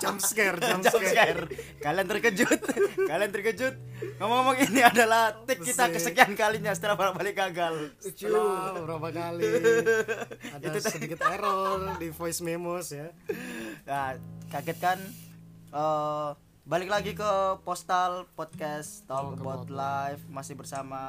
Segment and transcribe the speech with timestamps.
[0.00, 1.42] jump scare jump Jump scare scare.
[1.80, 2.60] Kalian terkejut.
[3.10, 3.74] Kalian terkejut.
[4.20, 7.92] Ngomong-ngomong ini adalah take kita kesekian kalinya setelah balik gagal.
[8.00, 9.44] setelah berapa kali
[10.54, 13.10] ada Itu sedikit error di voice memos ya
[13.88, 14.16] Nah,
[14.52, 14.98] kaget kan?
[15.74, 16.28] Eh,
[16.64, 17.32] balik lagi ke
[17.66, 21.00] postal podcast Talk About Life masih bersama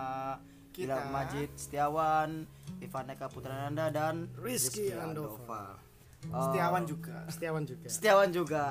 [0.73, 0.97] Kita.
[0.97, 2.43] Gilang Majid Setiawan,
[2.83, 5.84] Ivan Eka Putrananda dan Rizky Andova.
[6.33, 7.15] Eh, Setiawan juga.
[7.29, 8.65] Setiawan juga Setiawan juga.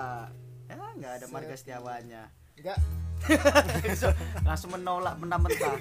[0.67, 2.23] Ya, nggak ada marga Setiawannya.
[2.59, 2.79] Enggak.
[4.49, 5.75] Langsung menolak mentah-mentah.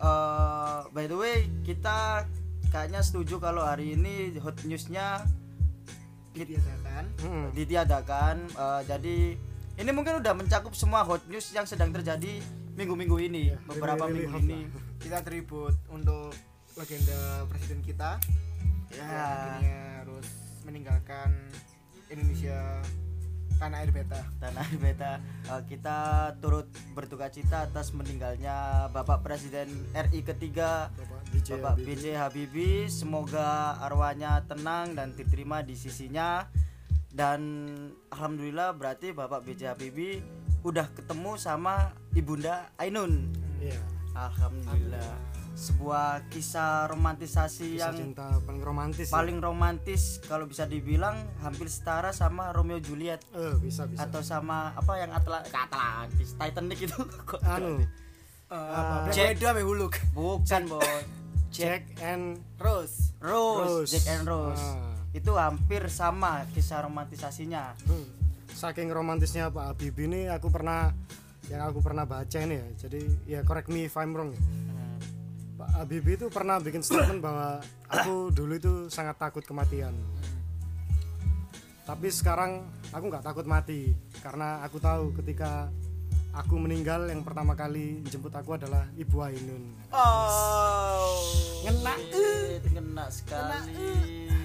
[0.00, 2.24] Eh, by the way, kita
[2.72, 5.26] kayaknya setuju kalau hari ini hot newsnya
[6.30, 7.04] Diadakan.
[7.20, 7.46] Hmm.
[7.52, 9.16] ditiadakan Eh, jadi
[9.82, 12.38] ini mungkin udah mencakup semua hot news yang sedang terjadi
[12.78, 14.60] minggu-minggu ini Ya, beberapa really, minggu ini
[15.02, 16.30] Kita tribut untuk
[16.78, 18.16] legenda presiden kita
[18.90, 20.26] ya yang akhirnya harus
[20.70, 21.34] meninggalkan
[22.06, 22.78] Indonesia
[23.58, 24.22] tanah air beta.
[24.38, 25.12] tanah air beta
[25.50, 25.98] Eh, kita
[26.38, 31.86] turut berduka cita atas meninggalnya Bapak Presiden RI ketiga Bapak BJ Bapak Habibie.
[31.90, 36.46] BJ Habibie semoga arwahnya tenang dan diterima di sisinya
[37.10, 37.66] dan
[38.14, 40.22] alhamdulillah berarti Bapak BJ Habibie
[40.62, 43.26] udah ketemu sama ibunda Ainun
[43.58, 43.76] Iya.
[44.14, 45.39] Alhamdulillah.
[45.52, 49.12] Sebuah kisah romantisasi Kisah yang cinta paling romantis ya.
[49.12, 54.72] paling romantis kalau bisa dibilang hampir setara sama Romeo Juliet eh bisa bisa atau sama
[54.72, 56.96] apa yang Atla Atlantis Titanic itu
[57.28, 57.84] Kok- anu?
[58.48, 59.94] Black Jack- Huluk.
[60.10, 60.82] bukan boy
[61.50, 63.14] Jack and Rose.
[63.18, 63.90] Rose, Rose.
[63.90, 64.96] Jack and Rose Ah.
[65.10, 68.06] itu hampir sama kisah romantisasinya Hmm.
[68.48, 70.94] saking romantisnya Pak Habibie ini aku pernah
[71.46, 74.79] yang aku pernah baca ini ya jadi ya correct me if I'm wrong ya Hmm.
[75.76, 79.94] Habibie itu pernah bikin statement bahwa aku dulu itu sangat takut kematian.
[81.86, 82.62] Tapi sekarang
[82.94, 83.90] aku nggak takut mati
[84.22, 85.70] karena aku tahu ketika
[86.30, 89.64] aku meninggal yang pertama kali jemput aku adalah Ibu Ainun.
[89.90, 91.18] Oh.
[91.66, 91.94] Ngena.
[91.98, 94.39] Shit, ngena sekali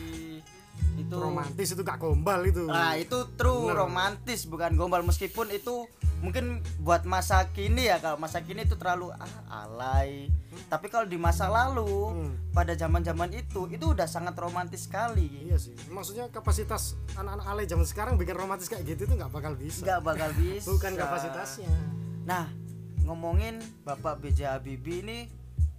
[0.97, 3.77] itu romantis itu gak gombal itu Nah itu true Bener.
[3.81, 5.85] romantis bukan gombal meskipun itu
[6.17, 9.27] mungkin buat masa kini ya kalau masa kini itu terlalu ah,
[9.61, 10.31] alay.
[10.65, 12.31] Tapi kalau di masa lalu Hmm.
[12.49, 15.27] pada zaman-zaman itu itu udah sangat romantis sekali.
[15.43, 19.53] iya sih maksudnya kapasitas anak-anak alay zaman sekarang bikin romantis kayak gitu itu nggak bakal
[19.53, 20.67] bisa Nggak bakal bisa.
[20.69, 21.71] bukan kapasitasnya
[22.23, 22.47] Nah
[23.01, 24.49] ngomongin Bapak B.J.
[24.49, 25.19] Habibie ini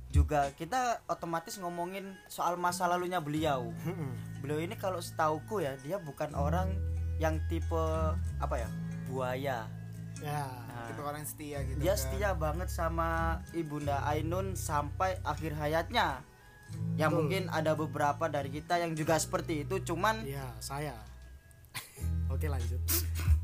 [0.07, 3.75] juga kita otomatis ngomongin soal masa lalunya beliau.
[4.47, 6.71] Beliau ini kalau setauku ya dia bukan orang
[7.19, 7.83] yang tipe
[8.39, 8.69] apa ya
[9.05, 9.67] buaya.
[10.17, 11.77] ya Nah, Tipe orang setia gitu.
[11.77, 11.99] dia kan.
[11.99, 13.09] setia banget sama
[13.51, 16.23] ibunda Ainun sampai akhir hayatnya
[16.95, 17.19] yang Betul.
[17.21, 20.95] mungkin ada beberapa dari kita yang juga seperti itu cuman Iya, saya.
[22.33, 22.79] Oke, lanjut.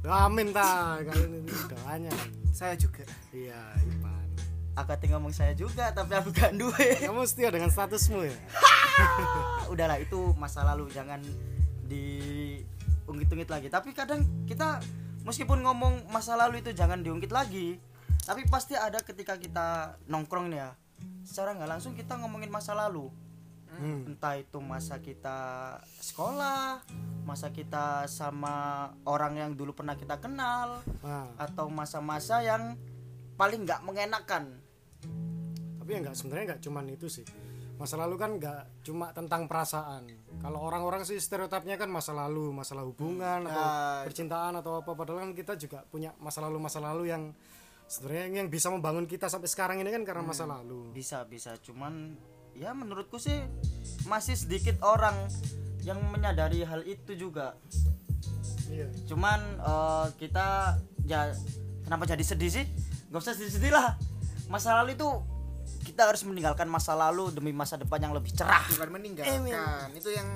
[0.02, 2.14] Amin ta, kalian ini doanya.
[2.52, 3.02] Saya juga.
[3.30, 4.21] Iya, Ipan.
[4.72, 8.36] Aku ngomong saya juga tapi aku gak duwe Kamu setia dengan statusmu ya?
[9.72, 11.20] udahlah itu masa lalu jangan
[11.88, 13.68] diungkit-ungkit lagi.
[13.68, 14.80] Tapi kadang kita
[15.22, 17.78] meskipun ngomong masa lalu itu jangan diungkit lagi
[18.22, 20.70] tapi pasti ada ketika kita nongkrong nih ya
[21.26, 23.10] secara nggak langsung kita ngomongin masa lalu.
[23.72, 24.04] Hmm.
[24.04, 26.84] entah itu masa kita sekolah
[27.24, 32.76] masa kita sama orang yang dulu pernah kita kenal Nah, atau masa-masa yang
[33.40, 34.60] paling nggak mengenakan
[35.82, 37.26] tapi ya nggak sebenarnya nggak cuman itu sih.
[37.74, 40.06] Masa lalu kan nggak cuma tentang perasaan.
[40.38, 44.06] Kalau orang-orang sih stereotipnya kan masa lalu, masalah hubungan atau Ah.
[44.06, 47.34] percintaan atau apa padahal kan kita juga punya masa lalu masa lalu yang
[47.90, 50.94] sebenarnya yang bisa membangun kita sampai sekarang ini kan karena masa lalu.
[50.94, 52.14] bisa bisa cuman
[52.54, 53.42] ya menurutku sih
[54.06, 55.26] masih sedikit orang
[55.82, 57.58] yang menyadari hal itu juga
[58.70, 58.88] Iya.
[59.04, 61.34] cuman eh, kita ya
[61.82, 62.64] kenapa jadi sedih sih
[63.10, 63.98] nggak usah sedih-sedih lah
[64.48, 65.08] masa lalu itu
[65.92, 69.92] kita harus meninggalkan masa lalu demi masa depan yang lebih cerah Bukan meninggalkan.
[69.92, 70.28] Itu yang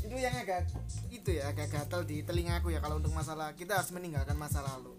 [0.00, 0.72] itu yang agak
[1.12, 4.96] itu ya agak gatal di telingaku ya kalau untuk masalah kita harus meninggalkan masa lalu.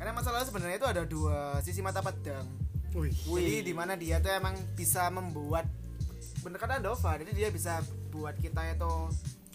[0.00, 2.48] Karena masa lalu sebenarnya itu ada dua sisi mata pedang.
[2.96, 3.12] Wih.
[3.12, 5.68] Jadi di mana dia tuh emang bisa membuat
[6.40, 8.92] bener kata Dova, jadi dia bisa buat kita itu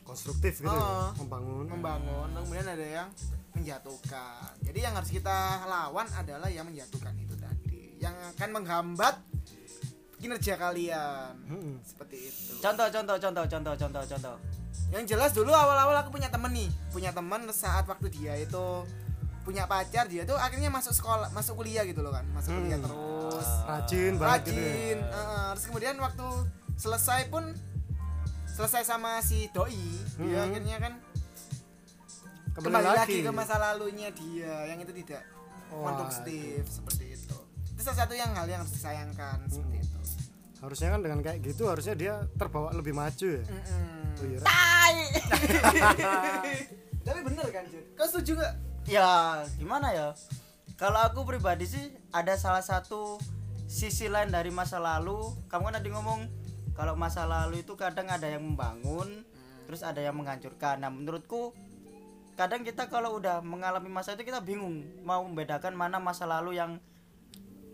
[0.07, 1.11] konstruktif gitu Oh.
[1.11, 1.65] ya, membangun.
[1.67, 3.07] membangun, kemudian ada yang
[3.51, 4.55] menjatuhkan.
[4.63, 9.19] Jadi yang harus kita lawan adalah yang menjatuhkan itu tadi, yang akan menghambat
[10.17, 11.33] kinerja kalian.
[11.45, 11.75] Mm-mm.
[11.81, 12.51] Seperti itu.
[12.57, 14.35] contoh contoh contoh contoh contoh contoh
[14.87, 18.65] Yang jelas dulu awal-awal aku punya temen nih, punya temen saat waktu dia itu
[19.43, 22.59] punya pacar dia tuh akhirnya masuk sekolah, masuk kuliah gitu loh kan, masuk Hmm.
[22.61, 23.47] kuliah terus.
[23.63, 24.63] Rajin banget gitu ya.
[24.63, 26.27] rajin eh, terus kemudian waktu
[26.75, 27.43] selesai pun
[28.47, 29.75] selesai sama si doi
[30.17, 30.45] dia Hmm.
[30.47, 30.93] akhirnya kan
[32.53, 32.99] kembali, kembali lagi.
[32.99, 35.23] lagi ke masa lalunya dia yang itu tidak
[35.69, 35.83] Waduh.
[35.85, 37.37] konduktif seperti itu
[37.69, 39.96] itu salah satu yang hal yang harus disayangkan seperti itu
[40.57, 43.43] harusnya kan dengan kayak gitu harusnya dia terbawa lebih maju ya?
[43.45, 44.17] Mm-mm.
[44.17, 44.39] oh, iya.
[47.05, 47.83] tapi bener kan Jun?
[47.93, 48.53] Kau setuju gak
[48.89, 50.07] ya gimana ya?
[50.77, 53.21] Kalau aku pribadi sih ada salah satu
[53.69, 55.33] sisi lain dari masa lalu.
[55.49, 56.25] Kamu kan tadi ngomong
[56.73, 59.25] kalau masa lalu itu kadang ada yang membangun
[59.65, 60.81] terus ada yang menghancurkan.
[60.81, 61.53] Nah menurutku
[62.37, 66.77] kadang kita kalau udah mengalami masa itu kita bingung mau membedakan mana masa lalu yang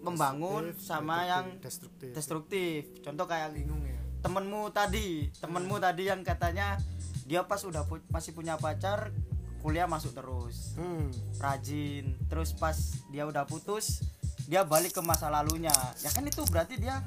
[0.04, 2.12] membangun Destruktif, sama destruktif, yang destruktif.
[2.12, 2.80] destruktif.
[3.02, 3.96] Contoh kayak bingung ya.
[4.20, 6.76] Temenmu tadi temenmu tadi yang katanya
[7.24, 9.16] dia pas udah pu- masih punya pacar
[9.64, 10.76] kuliah masuk terus.
[10.76, 11.08] Hmm.
[11.40, 12.20] rajin.
[12.28, 12.76] Terus pas
[13.10, 14.04] dia udah putus
[14.44, 15.72] dia balik ke masa lalunya.
[16.04, 17.00] Ya kan itu berarti dia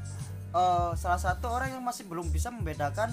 [0.50, 3.12] eh, salah satu orang yang masih belum bisa membedakan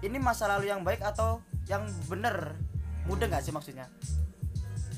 [0.00, 2.56] ini masa lalu yang baik atau yang bener.
[3.08, 3.88] Mudah nggak sih maksudnya?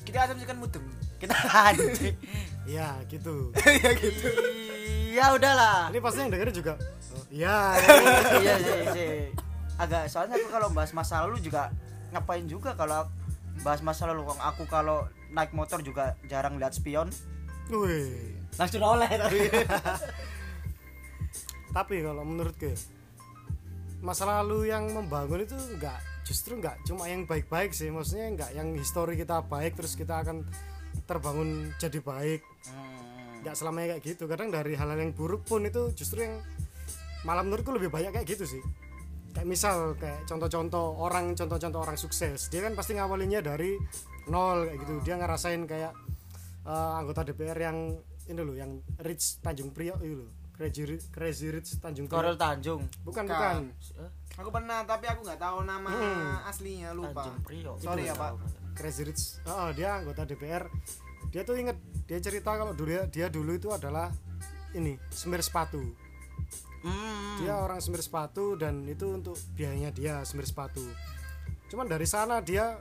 [0.02, 0.82] Kita asumsikan mudeng
[1.22, 2.18] kita anjing
[2.74, 3.54] ya gitu.
[3.54, 4.28] Ya gitu.
[5.12, 5.92] Ya udahlah.
[5.94, 6.74] Ini pasti yang dengerin juga.
[7.14, 7.76] Oh, ya
[8.40, 9.14] iya sih, sih.
[9.76, 11.70] agak soalnya aku kalau bahas masa lalu juga
[12.10, 13.06] ngapain juga kalau
[13.62, 14.26] bahas masa lalu.
[14.26, 14.40] Kong.
[14.40, 17.12] aku kalau naik motor juga jarang lihat spion.
[17.70, 18.34] Wih.
[18.58, 19.48] langsung oleh tapi.
[21.72, 22.76] Tapi kalau menurutku ya,
[24.04, 27.88] masa lalu yang membangun itu enggak justru enggak cuma yang baik-baik sih.
[27.88, 30.44] Maksudnya enggak yang histori kita baik terus kita akan
[31.12, 32.40] terbangun jadi baik.
[32.64, 33.42] Hmm.
[33.42, 34.24] enggak selamanya kayak gitu.
[34.24, 36.38] Kadang dari hal-hal yang buruk pun itu justru yang
[37.22, 38.62] malam menurutku lebih banyak kayak gitu sih.
[39.32, 42.46] Kayak misal kayak contoh-contoh orang contoh-contoh orang sukses.
[42.48, 43.74] Dia kan pasti ngawalinnya dari
[44.26, 44.94] nol kayak gitu.
[45.02, 45.92] Dia ngerasain kayak
[46.62, 47.78] eh, anggota DPR yang
[48.22, 50.30] ini loh yang Rich Tanjung Priok itu loh.
[50.52, 52.82] Crazy Rich, Crazy Rich Tanjung Korel Priok Tanjung.
[53.02, 53.26] Bukan Bukan.
[53.26, 53.62] bukan.
[53.98, 56.46] Eh, aku pernah tapi aku nggak tahu nama Hmm.
[56.46, 57.26] aslinya lupa.
[57.26, 57.76] Tanjung Priok.
[57.82, 58.61] Sorry ya, Pak.
[58.74, 59.44] Crazy Rich.
[59.46, 60.68] Oh, dia anggota DPR
[61.32, 64.12] dia tuh inget dia cerita kalau dulu dia, dulu itu adalah
[64.76, 65.80] ini semir sepatu.
[66.82, 67.38] Hmm.
[67.38, 70.82] dia orang semir sepatu dan itu untuk biayanya dia semir sepatu.
[71.70, 72.74] Cuman dari sana dia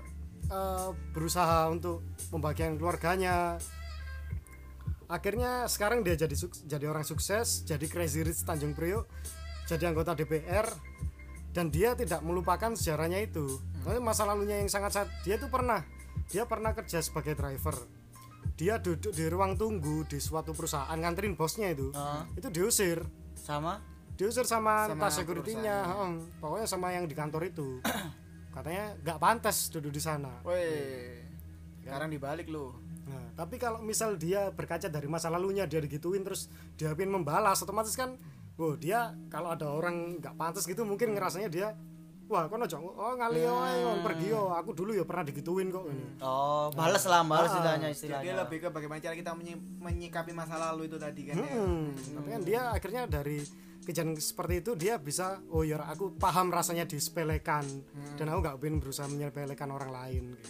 [0.49, 2.01] eh, berusaha untuk
[2.33, 3.61] membagian keluarganya.
[5.05, 6.33] Akhirnya sekarang dia jadi
[6.65, 9.05] jadi orang sukses jadi crazy rich Tanjung Priok
[9.69, 10.65] jadi anggota DPR
[11.51, 13.59] dan dia tidak melupakan sejarahnya itu.
[13.83, 15.83] Tapi masa lalunya yang sangat dia tuh pernah
[16.31, 17.75] dia pernah kerja sebagai driver.
[18.55, 21.91] Dia duduk di ruang tunggu di suatu perusahaan nganterin bosnya itu.
[21.91, 23.03] Ah, itu diusir.
[23.35, 23.81] Sama?
[24.15, 26.11] Diusir sama, Sama entah security-nya heeh.
[26.37, 27.81] pokoknya sama yang di kantor itu.
[28.55, 30.29] Katanya nggak pantas duduk di sana.
[30.45, 30.67] Woi,
[31.81, 32.69] sekarang dibalik lu.
[33.01, 37.59] nah, tapi kalau misal dia berkaca dari masa lalunya dia digituin terus dia pengen membalas
[37.59, 38.15] otomatis kan
[38.55, 41.73] wow dia kalau ada orang nggak pantas gitu mungkin ngerasanya dia
[42.25, 45.83] wah kok ojo oh ngali oh, ayo, pergi yo aku dulu ya pernah digituin kok.
[45.83, 46.23] Ini.
[46.23, 48.33] Oh balas lah balas Ah, istilahnya Jadi istilahnya.
[48.39, 51.51] lebih ke bagaimana cara kita menyi- menyikapi masa lalu itu tadi kan ya.
[51.51, 53.43] Hmm, tapi kan dia akhirnya dari
[53.83, 57.67] kejadian seperti itu dia bisa oh ya aku paham rasanya disepelekan.
[58.15, 60.23] Dan aku nggak pengen berusaha menyepelekan orang lain.
[60.31, 60.49] Gitu.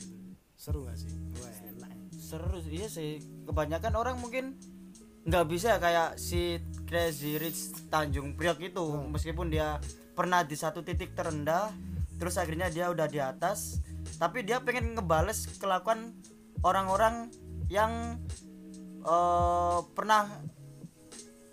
[0.54, 1.10] seru gak sih?
[1.42, 1.90] Wah, enak.
[2.14, 3.18] Seru sih, iya sih.
[3.50, 4.54] Kebanyakan orang mungkin
[5.22, 6.58] nggak bisa kayak si
[6.90, 8.86] Crazy Rich Tanjung Priok itu.
[9.10, 9.78] Meskipun dia
[10.18, 11.72] pernah di satu titik terendah
[12.18, 13.82] terus akhirnya dia udah di atas.
[14.18, 16.14] Tapi dia pengen ngebales kelakuan
[16.62, 17.30] orang-orang
[17.70, 18.22] yang
[19.02, 20.28] eh, pernah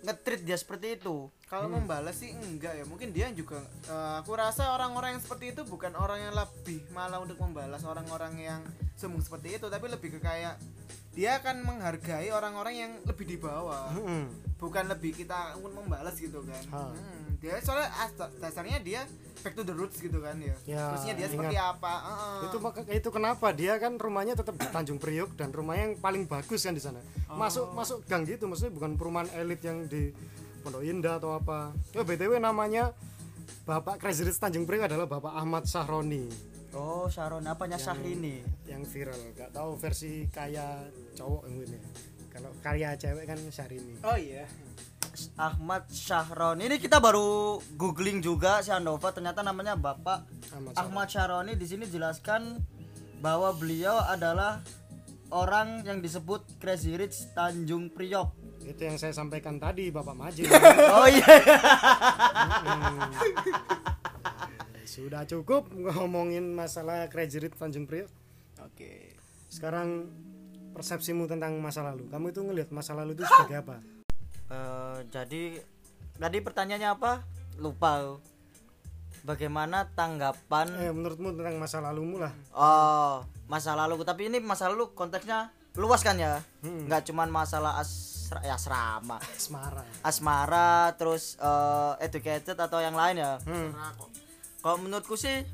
[0.03, 2.85] ngetrit dia seperti itu Kalau membalas sih enggak ya.
[2.85, 7.17] Mungkin dia juga eh, aku rasa orang-orang yang seperti itu bukan orang yang lebih malah
[7.17, 8.61] untuk membalas orang-orang yang
[8.93, 10.61] sombong seperti itu, tapi lebih ke kayak
[11.09, 13.89] dia akan menghargai orang-orang yang lebih di bawah.
[13.89, 16.63] Hmm, Bukan lebih kita membalas gitu kan.
[16.69, 16.91] Ha.
[16.91, 19.01] Hmm, dia soalnya as- dasarnya dia
[19.39, 20.51] back to the roots gitu kan ya.
[20.67, 21.33] Ya, Terusnya dia ingat.
[21.33, 21.93] seperti apa?
[21.97, 22.39] Heeh.
[22.45, 26.23] itu maka- itu kenapa dia kan rumahnya tetap di Tanjung Priok dan rumahnya yang paling
[26.25, 30.11] bagus kan di sana masuk masuk gang gitu maksudnya bukan perumahan elit yang di
[30.59, 31.71] Pondok Indah atau apa.
[31.95, 32.91] Oh, btw namanya
[33.63, 36.49] Bapak Crazy Rich Tanjung Priok adalah Bapak Ahmad Sahroni.
[36.73, 39.17] Oh Sharon apanya Syahrini yang viral.
[39.33, 40.85] Nggak tahu versi kaya
[41.17, 41.79] cowok yang ini.
[42.29, 44.45] Kalau karya cewek kan Syahrini Oh iya.
[45.35, 49.09] Ahmad Syahron ini kita baru googling juga si Andova.
[49.09, 52.61] Ternyata namanya Bapak Ahmad Ahmad Syaroni di sini jelaskan
[53.19, 54.61] bahwa beliau adalah
[55.33, 58.29] orang yang disebut Crazy Rich Tanjung Priok.
[58.69, 60.45] Itu yang saya sampaikan tadi Bapak Majid
[60.95, 61.25] Oh iya.
[64.83, 68.09] sudah cukup ngomongin masalah Crazy Rich Tanjung Priok
[68.59, 69.13] Oke.
[69.47, 70.09] sekarang
[70.71, 73.77] persepsimu tentang masa lalu kamu itu ngelihat masa lalu itu sebagai apa
[74.49, 75.61] Eh, jadi
[76.15, 77.21] tadi pertanyaannya apa?
[77.55, 78.17] Lupa.
[79.21, 84.89] bagaimana tanggapan eh menurutmu tentang masa lalumu lah oh masa lalu tapi ini masa lalu
[84.89, 86.85] konteksnya luas kan ya Hmm.
[86.85, 93.37] nggak cuman masalah asra, ya, asrama asmara asmara terus eh, educated atau yang lain ya
[93.39, 93.69] hmm.
[94.59, 95.45] kalau menurutku sih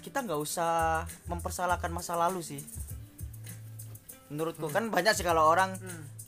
[0.00, 2.62] kita nggak usah mempersalahkan masa lalu sih
[4.28, 5.74] menurutku kan banyak sih kalau orang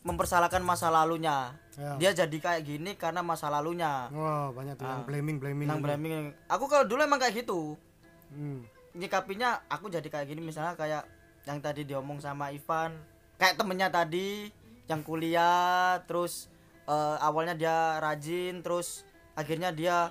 [0.03, 1.93] mempersalahkan masa lalunya Ya.
[2.01, 5.05] dia jadi kayak gini karena masa lalunya Wah banyak tuh yang Ah.
[5.05, 5.85] blaming blaming nang gitu.
[5.85, 6.13] blaming
[6.49, 7.77] aku kalau dulu emang kayak gitu
[8.33, 8.65] Hmm.
[8.91, 11.05] nyikapinya aku jadi kayak gini misalnya kayak
[11.47, 12.93] yang tadi diomong sama Ivan.
[13.39, 14.51] Kayak temennya tadi
[14.91, 16.51] yang kuliah terus
[16.87, 19.07] eh, awalnya dia rajin terus
[19.39, 20.11] akhirnya dia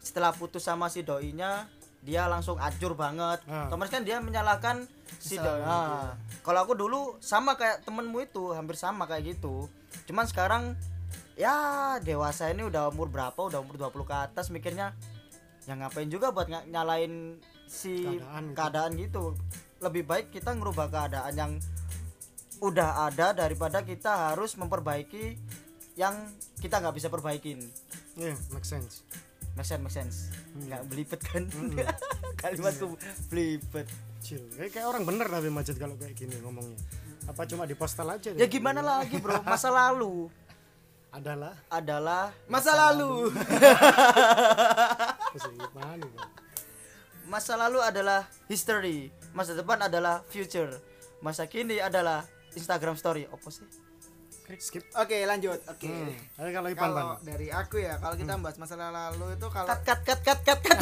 [0.00, 1.68] setelah putus sama si doinya
[2.06, 3.42] dia langsung acur banget.
[3.50, 3.66] Ah.
[3.66, 4.86] otomatis kan dia menyalahkan
[5.18, 6.14] si doi Nah,
[6.46, 9.66] kalau aku dulu sama kayak temenmu itu hampir sama kayak gitu.
[10.06, 10.78] Cuman sekarang
[11.34, 13.34] ya dewasa ini udah umur berapa?
[13.34, 14.94] Udah umur 20 ke atas mikirnya
[15.66, 19.34] ya ngapain juga buat nyalain si Keadaan keadaan, gitu.
[19.34, 21.52] gitu lebih baik kita ngerubah keadaan yang
[22.64, 25.36] udah ada daripada kita harus memperbaiki
[25.96, 26.16] yang
[26.60, 27.60] kita nggak bisa perbaikin.
[28.16, 29.04] Iya, make sense.
[29.56, 30.16] Make sense make sense.
[30.32, 30.68] Hmm.
[30.68, 31.44] nggak belibet kan?
[32.40, 32.96] Kalimatku
[33.28, 33.88] belibet.
[34.24, 34.42] Chill.
[34.56, 36.80] Kayak, kayak orang bener tapi Majid kalau kayak gini ngomongnya.
[37.28, 39.44] Apa cuma di postal aja ya gimana lagi bro?
[39.44, 40.32] Masa lalu.
[41.12, 41.56] Adalah.
[41.72, 43.32] Adalah Masa lalu.
[45.36, 46.30] Gimana nih, Bang?
[47.26, 50.72] masa lalu adalah history masa depan adalah future
[51.20, 52.24] masa kini adalah
[52.56, 53.68] Instagram story apa sih
[54.62, 55.58] skip Oke, lanjut.
[55.66, 55.90] Oke.
[55.90, 56.38] hmm.
[56.38, 59.82] Ayo kalau Ipan Kalau dari aku ya, kalau kita bahas masalah lalu itu kalau cut
[59.82, 60.78] cut cut cut cut cut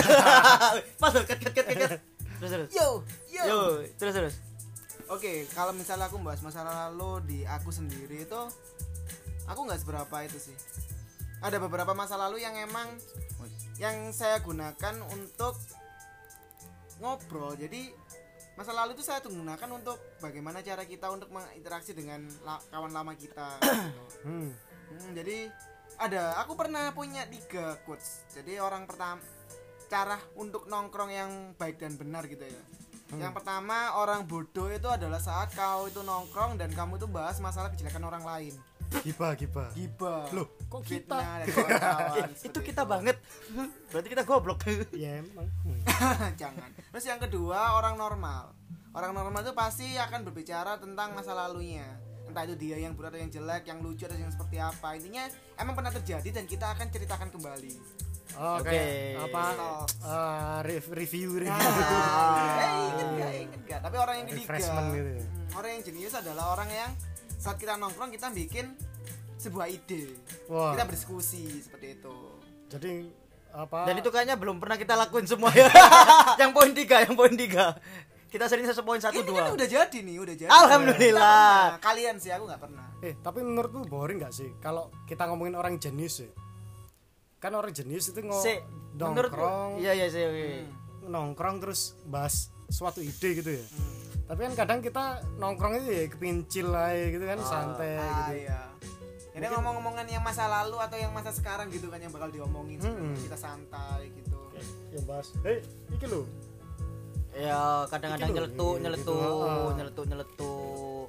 [1.01, 1.97] Pasal cut cut cut cut
[2.45, 3.01] terus terus yo,
[3.33, 3.43] yo.
[3.49, 3.61] yo
[3.97, 4.35] terus terus
[5.13, 8.41] Oke, kalau misalnya aku bahas masalah lalu di aku sendiri itu
[9.45, 10.57] aku nggak seberapa itu sih.
[11.45, 12.89] Ada beberapa masa lalu yang emang
[13.77, 15.61] yang saya gunakan untuk
[17.05, 17.53] ngobrol.
[17.53, 17.93] Jadi
[18.55, 22.95] masa lalu itu saya tuh gunakan untuk bagaimana cara kita untuk menginteraksi dengan la- kawan
[22.95, 23.59] lama kita.
[23.61, 24.03] gitu.
[24.27, 24.51] hmm.
[24.95, 25.51] Hmm, jadi
[25.99, 28.27] ada aku pernah punya tiga quotes.
[28.31, 29.23] Jadi orang pertama
[29.91, 32.63] cara untuk nongkrong yang baik dan benar gitu ya.
[33.15, 37.71] Yang pertama orang bodoh itu adalah saat kau itu nongkrong dan kamu itu bahas masalah
[37.71, 38.55] kejelekan orang lain.
[39.03, 40.31] giba giba Gibah.
[40.31, 41.19] Loh, kok kita?
[42.49, 43.17] Itu kita banget
[43.89, 46.35] berarti kita goblok ya emang Hmm.
[46.35, 46.69] Jangan.
[46.91, 48.51] Terus yang kedua orang normal.
[48.91, 51.87] Orang normal itu pasti akan berbicara tentang masa lalunya.
[52.27, 54.95] Entah itu dia yang buruk atau yang jelek, yang lucu atau yang seperti apa.
[54.95, 57.75] Intinya emang pernah terjadi dan kita akan ceritakan kembali.
[58.35, 58.67] Oke.
[58.67, 59.43] kayak apa
[60.01, 63.81] eh, rev- review review Eh, inget gak, inget gak.
[63.83, 64.59] Tapi orang yang ketiga,
[64.91, 65.23] gitu ya.
[65.23, 66.91] hmm, orang yang jenius adalah orang yang
[67.37, 68.75] saat kita nongkrong kita bikin
[69.37, 70.15] sebuah ide.
[70.47, 70.73] Wah.
[70.73, 72.17] Kita berdiskusi seperti itu.
[72.67, 73.07] jadi
[73.51, 75.71] apa dan itu kayaknya belum pernah kita lakuin semua ya
[76.43, 77.79] yang poin tiga yang poin tiga
[78.27, 80.51] kita sering satu poin satu Ini dua kan udah jadi nih, udah jadi.
[80.51, 81.79] Alhamdulillah.
[81.79, 82.87] Kalian sih, aku nggak pernah.
[82.99, 86.31] eh tapi menurutmu boring nggak sih kalau kita ngomongin orang jenius ya
[87.39, 88.57] kan orang jenius itu ngo Si,
[88.97, 90.49] menurut nongkrong iya iya sih oke.
[91.05, 94.27] nongkrong terus bahas suatu ide gitu ya Hmm.
[94.27, 95.05] tapi kan kadang kita
[95.37, 98.61] nongkrong itu ya kepingin chill aja gitu kan santai Ah, gitu iya.
[99.35, 102.79] Ini ngomong-ngomongan yang masa lalu atau yang masa sekarang gitu kan yang bakal diomongin.
[102.79, 103.19] Hmm.
[103.19, 104.39] kita santai gitu.
[104.95, 105.59] ya bahas eh
[105.91, 106.23] iki lo
[107.35, 109.43] ya kadang-kadang nyeletuk iya, nyeletuk gitu.
[109.43, 109.73] Ah.
[109.75, 111.07] nyeletuk nyeletuk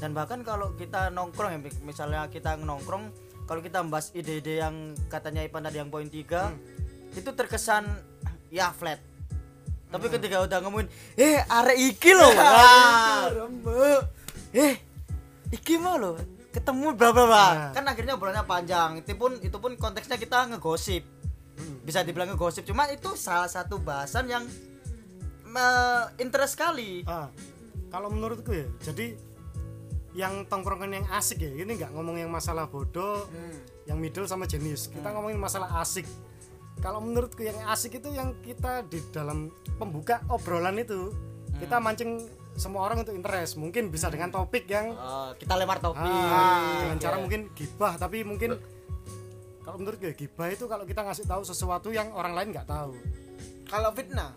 [0.00, 3.08] dan bahkan kalau kita nongkrong ya misalnya kita nongkrong
[3.48, 6.52] kalau kita membahas ide-ide yang katanya Ipan tadi yang poin tiga
[7.16, 7.88] itu terkesan
[8.52, 9.00] ya flat
[9.90, 13.26] tapi ketika udah ngomongin eh arek iki loh wah
[14.52, 14.76] eh
[15.50, 17.46] iki mah lo ketemu bla bla bla.
[17.54, 17.70] Nah.
[17.74, 18.90] kan akhirnya obrolannya panjang.
[19.02, 21.02] Itu pun itu pun konteksnya kita ngegosip.
[21.86, 22.66] Bisa dibilang ngegosip.
[22.66, 24.44] Cuma itu salah satu bahasan yang
[25.50, 27.06] eh, interest sekali.
[27.06, 27.30] Ah
[27.90, 29.18] kalau menurutku ya jadi
[30.14, 33.58] yang tongkrongan yang asik ya ini nggak ngomong yang masalah bodoh Hmm.
[33.86, 36.06] yang middle sama jenis kita ngomongin masalah asik.
[36.80, 41.12] Kalau menurutku yang asik itu yang kita di dalam pembuka obrolan itu
[41.60, 42.24] kita mancing
[42.60, 43.56] semua orang untuk interest.
[43.56, 46.04] Mungkin bisa dengan topik yang Eh, kita lempar topik.
[46.04, 47.20] Ah, dengan cara Ya.
[47.20, 48.60] mungkin gibah tapi mungkin
[49.60, 52.92] kalau menurut gue gibah itu kalau kita ngasih tahu sesuatu yang orang lain nggak tahu.
[53.64, 54.34] Kalau fitnah,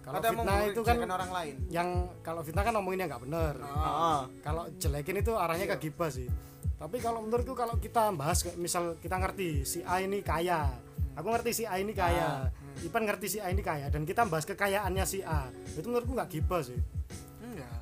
[0.00, 1.54] kalau fitnah itu kan orang lain.
[1.68, 1.88] yang
[2.20, 3.54] kalau fitnah kan ngomongin yang nggak bener.
[3.60, 6.30] Ah, kalau jelekin itu arahnya ke gibah sih.
[6.74, 10.66] Tapi kalau menurutku kalau kita bahas kayak misal kita ngerti si A ini kaya.
[11.12, 12.48] Aku ngerti si A ini kaya.
[12.82, 13.86] Ipan ngerti si A ini kaya.
[13.86, 15.46] Dan kita bahas kekayaannya si A.
[15.72, 16.78] Itu menurutku nggak gibah sih.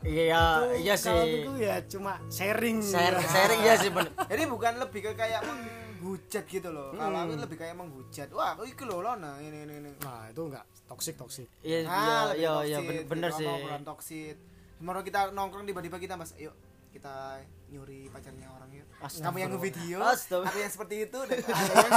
[0.03, 2.79] Iya Itu iya kalau sih itu ya cuma sharing.
[2.81, 4.13] Share sharing iya sih bener.
[4.23, 6.91] Jadi bukan lebih ke kayak meng- hujat gitu loh.
[6.91, 8.29] Kalau aku lebih kayak menghujat.
[8.31, 9.91] Wah aku iki loh Lona ini ini ini.
[10.01, 11.47] Nah itu enggak toxic toxic.
[11.61, 13.47] Iya iya Ah, iya iya toksit, bener, gitu, bener sih.
[13.47, 14.37] obrolan toksit
[14.81, 16.57] Kemarin kita nongkrong tiba-tiba kita mas yuk
[16.91, 17.37] kita
[17.69, 19.99] nyuri pacarnya orang yuk kamu yang ngevideo?
[19.99, 21.19] Aku yang seperti itu?
[21.23, 21.93] Dan ada yang-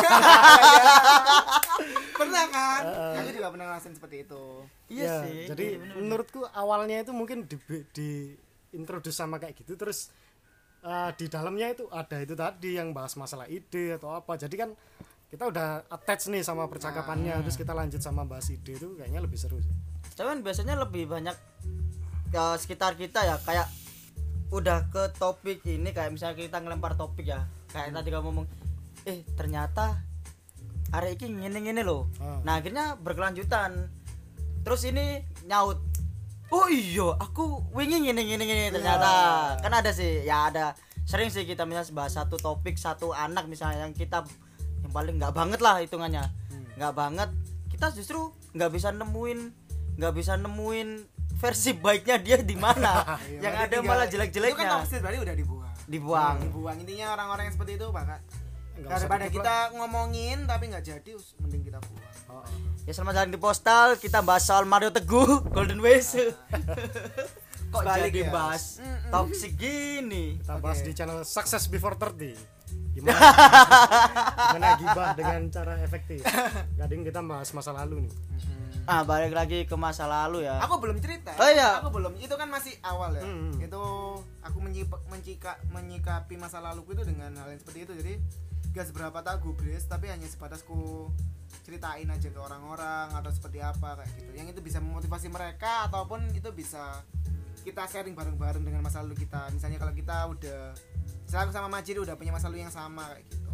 [2.15, 2.81] pernah kan?
[3.17, 4.43] Aku juga pernah ngerasain seperti itu.
[4.87, 5.39] Iya Ya, sih.
[5.47, 5.95] jadi iya, bener.
[5.99, 7.57] menurutku awalnya itu mungkin di,
[7.91, 8.09] di
[8.71, 10.09] introduce sama kayak gitu terus
[10.81, 14.35] eh, di dalamnya itu ada itu tadi yang bahas masalah ide atau apa.
[14.35, 14.69] Jadi kan
[15.27, 19.35] kita udah attach nih sama percakapannya terus kita lanjut sama bahas ide itu kayaknya lebih
[19.35, 19.73] seru sih.
[20.13, 21.33] cuman biasanya lebih banyak
[22.29, 23.65] ya, sekitar kita ya kayak
[24.49, 27.47] udah ke topik ini kayak misalnya kita ngelempar topik ya.
[27.71, 28.47] Kayak tadi kamu ngomong
[29.03, 30.03] eh ternyata
[30.93, 32.09] hari ini ngene ngene loh.
[32.19, 32.39] Ah.
[32.43, 33.89] nah akhirnya berkelanjutan.
[34.63, 35.79] Terus ini nyaut
[36.53, 39.11] oh iya aku wingi ngene ngene ngene ternyata
[39.59, 40.77] kan ada sih ya ada.
[41.03, 44.23] Sering sih kita misalnya bahas satu topik satu anak misalnya yang kita
[44.83, 46.23] yang paling nggak banget lah hitungannya.
[46.79, 47.29] Nggak banget.
[47.73, 49.63] Kita justru nggak bisa nemuin
[49.97, 51.12] nggak bisa nemuin
[51.43, 53.03] versi baiknya dia di mana?
[53.27, 55.73] Iya, yang ada tinggal- malah itu kan jelek-jeleknya toksit berarti udah dibuang.
[55.83, 56.35] Dibuang.
[56.39, 56.75] Dibuang.
[56.79, 58.17] Intinya orang-orang yang seperti itu bakal
[58.73, 61.11] usah daripada kita ngomongin tapi nggak jadi
[61.43, 62.11] mending kita buang.
[62.25, 62.45] Oh, oh.
[62.81, 63.87] ya selamat datang di postal.
[63.99, 66.15] Kita bahas soal Mario Teguh Golden Ways.
[67.73, 68.31] Kok Sebalik jadi ya?
[68.31, 69.09] bahas Mm-mm.
[69.09, 70.37] toxic gini.
[70.39, 70.87] Kita bahas Oke.
[70.87, 72.37] di channel Success Before 30
[72.93, 73.17] gimana?
[74.53, 76.21] Gimana gibah dengan cara efektif?
[76.77, 78.13] Kadang kita bahas masa lalu nih
[78.83, 80.59] ah balik lagi ke masa lalu ya.
[80.63, 81.79] Aku belum cerita Oh, iya.
[81.79, 82.19] aku belum.
[82.19, 83.23] Itu kan masih awal ya.
[83.23, 83.55] Hmm.
[83.57, 83.83] itu
[84.43, 84.57] aku
[85.07, 87.93] mencika, menyikapi masa laluku itu dengan hal yang seperti itu.
[87.95, 88.13] Jadi
[88.75, 91.07] gak seberapa tak gubris tapi hanya sebatas ku
[91.63, 94.31] ceritain aja ke orang-orang atau seperti apa kayak gitu.
[94.35, 97.05] Yang itu bisa memotivasi mereka ataupun itu bisa
[97.63, 99.47] kita sharing bareng-bareng dengan masa lalu kita.
[99.55, 100.61] Misalnya kalau kita udah
[101.23, 103.53] misalnya aku sama Majid udah punya masa lalu yang sama kayak gitu.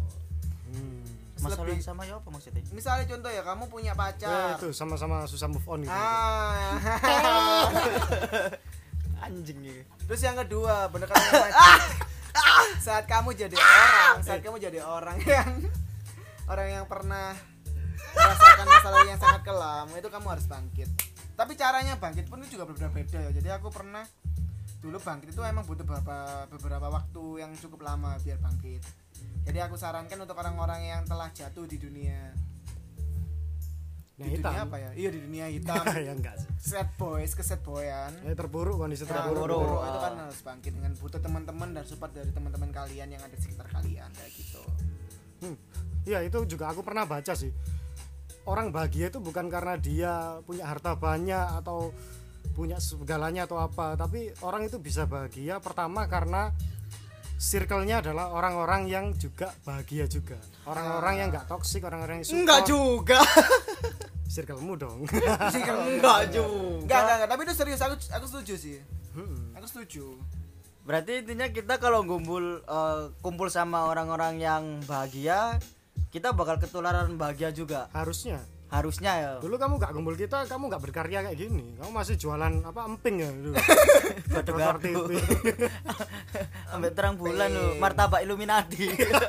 [0.74, 1.19] Hmm.
[1.40, 3.96] Terus masa lalu lebih- yang sama ya apa maksudnya misalnya contoh ya kamu punya Ya,
[3.96, 6.76] pacar itu sama-sama susah move on gitu ah
[9.20, 11.54] anjing nih Terus yang kedua, bener kata Majid.
[12.82, 15.48] saat kamu jadi orang, saat kamu jadi orang yang
[16.46, 17.32] orang yang pernah
[18.10, 20.88] merasakan masalah yang sangat kelam, itu kamu harus bangkit.
[21.32, 23.30] Tapi caranya bangkit pun itu juga berbeda-beda ya.
[23.30, 24.02] Jadi aku pernah
[24.82, 28.82] dulu bangkit itu emang butuh beberapa beberapa waktu yang cukup lama biar bangkit.
[29.40, 32.30] Jadi aku sarankan untuk orang-orang yang telah jatuh di dunia
[34.14, 34.52] Nah, di hitam.
[34.52, 34.90] dunia apa ya?
[34.92, 35.80] Iya di dunia hitam.
[36.06, 38.12] ya enggak sih Sad boys, ke sad boyan.
[38.20, 39.60] ya, terburuk kondisi Ya, terburuk terburuk.
[39.64, 43.32] buruk itu kan harus bangkit dengan butuh teman-teman dan support dari teman-teman kalian yang ada
[43.32, 44.60] di sekitar kalian kayak gitu.
[45.40, 45.56] Hmm.
[46.04, 47.48] Ya itu juga aku pernah baca sih.
[48.44, 50.12] Orang bahagia itu bukan karena dia
[50.44, 51.88] punya harta banyak atau
[52.52, 56.52] punya segalanya atau apa, tapi orang itu bisa bahagia pertama karena
[57.40, 60.36] circle-nya adalah orang-orang yang juga bahagia juga.
[60.68, 62.40] Orang-orang yang enggak toksik, orang-orang yang support.
[62.44, 63.20] enggak juga
[64.36, 64.98] Circle-mu dong.
[65.56, 68.78] enggak juga Enggak, enggak, enggak, tapi itu serius aku aku setuju sih.
[69.16, 69.56] Hmm.
[69.56, 70.04] Aku setuju.
[70.84, 75.56] Berarti intinya kita kalau ngumpul eh, kumpul sama orang-orang yang bahagia,
[76.12, 77.88] kita bakal ketularan bahagia juga.
[77.96, 78.44] Harusnya.
[78.70, 79.32] Harusnya ya.
[79.42, 81.74] Dulu kamu nggak kumpul kita, kamu nggak berkarya kayak gini.
[81.74, 83.54] Kamu masih jualan apa emping ya dulu.
[84.32, 85.10] Gado-gado.
[86.70, 88.86] Sampai terang bulan lo, martabak Illuminati.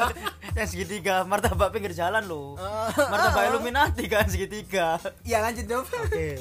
[0.57, 2.53] yang segitiga, martabak pinggir jalan lo.
[2.93, 5.01] Martabak Illuminati kan segitiga.
[5.25, 5.85] Iya lanjut dong.
[5.89, 6.37] Oke.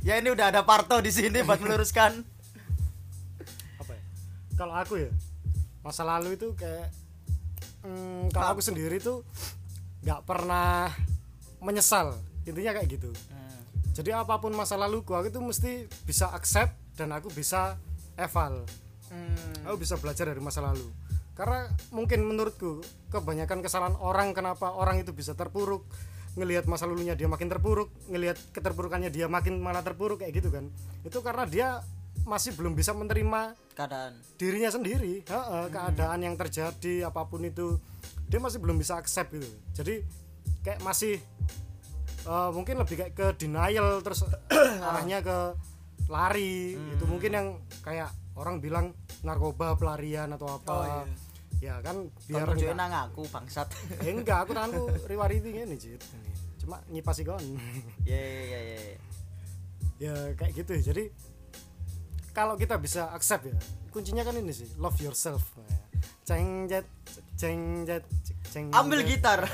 [0.00, 2.24] Ya ini udah ada Parto di sini buat meluruskan.
[3.80, 4.02] apa ya
[4.56, 5.10] kalau aku ya
[5.80, 6.92] masa lalu itu kayak
[7.84, 9.24] mm, kalau aku sendiri tuh
[10.04, 10.88] nggak pernah
[11.60, 12.16] menyesal.
[12.48, 13.12] Intinya kayak gitu.
[13.90, 17.76] Jadi apa pun masa laluku aku tuh mesti bisa accept dan aku bisa
[18.16, 18.64] eval.
[19.10, 19.66] Hmm.
[19.66, 20.86] aku bisa belajar dari masa lalu.
[21.34, 22.78] Karena mungkin menurutku
[23.10, 25.82] kebanyakan kesalahan orang kenapa orang itu bisa terpuruk
[26.38, 30.70] ngelihat masa lalunya dia makin terpuruk ngelihat keterpurukannya dia makin malah terpuruk kayak gitu kan.
[31.02, 31.82] Itu karena dia
[32.22, 34.12] masih belum bisa menerima Keadaan.
[34.36, 37.80] dirinya sendiri Heeh, keadaan yang terjadi apa pun itu
[38.26, 40.04] dia masih belum bisa accept gitu jadi
[40.60, 41.18] kayak masih
[42.22, 44.22] eh, mungkin lebih kayak ke denial terus
[44.86, 45.38] arahnya ke
[46.06, 47.46] lari itu mungkin yang
[47.80, 51.06] kayak orang bilang narkoba pelarian atau apa
[51.60, 53.68] ya kan biar enggak, nang aku bangsat.
[54.00, 56.00] eh, enggak aku tanganku riwariti ini Jit.
[56.56, 57.36] Cuma nyipasi kon
[58.02, 58.96] Ya ya ya ya.
[60.00, 61.12] ya kayak gitu jadi
[62.30, 63.56] kalau kita bisa accept ya
[63.90, 65.42] kuncinya kan ini sih love yourself
[66.24, 66.86] ceng jet
[67.34, 67.86] ceng
[68.74, 69.46] Ambil gitar.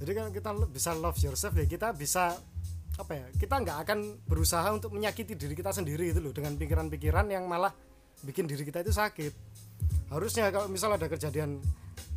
[0.00, 2.36] jadi kalau kita bisa love yourself ya kita bisa
[3.00, 7.32] apa ya kita nggak akan berusaha untuk menyakiti diri kita sendiri itu loh dengan pikiran-pikiran
[7.32, 7.72] yang malah
[8.20, 9.32] bikin diri kita itu sakit
[10.12, 11.64] harusnya kalau misal ada kejadian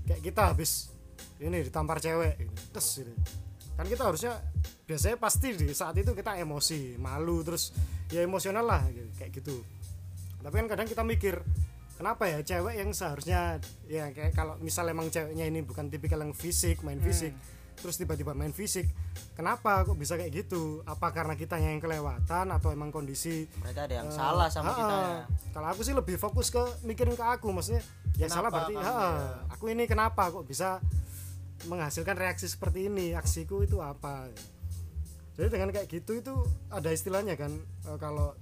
[0.04, 0.92] kayak kita habis
[1.40, 3.14] ini ditampar cewek gitu, terus gitu.
[3.80, 4.34] kan kita harusnya
[4.94, 7.74] biasanya pasti di saat itu kita emosi malu terus
[8.14, 9.56] ya emosional lah gitu, kayak gitu
[10.46, 11.42] tapi kan kadang kita mikir
[11.98, 13.58] kenapa ya cewek yang seharusnya
[13.90, 17.34] ya kayak kalau misal emang ceweknya ini bukan tipikal yang fisik main fisik
[17.74, 18.86] terus tiba-tiba main fisik
[19.34, 23.96] kenapa kok bisa kayak gitu apa karena kita yang kelewatan atau emang kondisi berarti ada
[24.04, 24.78] yang eh, salah sama ha-ha.
[24.78, 25.22] kita ya
[25.58, 27.82] kalau aku sih lebih fokus ke mikirin ke aku maksudnya
[28.14, 28.94] ya Kenapa salah berarti ha-ha.
[28.94, 29.10] ya?
[29.50, 30.78] aku ini kenapa kok bisa
[31.66, 34.30] menghasilkan reaksi seperti ini aksiku itu apa
[35.34, 36.34] jadi dengan kayak gitu itu
[36.68, 37.52] ada istilahnya kan
[37.84, 38.38] eh, kalau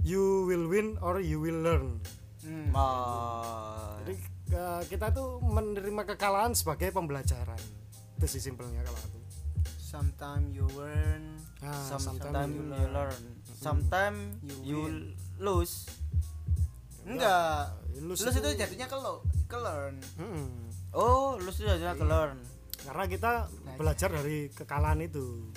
[0.00, 1.98] you will win or you will learn
[2.40, 2.72] Hmm.
[2.72, 4.00] Oh.
[4.00, 4.16] jadi
[4.50, 7.60] eh, kita tuh menerima kekalahan sebagai pembelajaran
[8.16, 9.18] itu sih simpelnya kalau aku
[9.76, 11.34] Sometimes you learn.
[11.58, 12.92] nah, Some- sometimes sometimes you you learn.
[12.94, 14.80] learn sometimes You you
[15.36, 15.84] lose
[17.02, 17.74] Enggak.
[17.98, 19.94] Lose Lus itu- itu jatuhnya ke lo, ke learn.
[20.16, 20.48] Mm-mm.
[20.92, 22.38] oh lose itu jadinya ke learn
[22.80, 23.32] karena kita
[23.76, 25.52] belajar dari kekalahan itu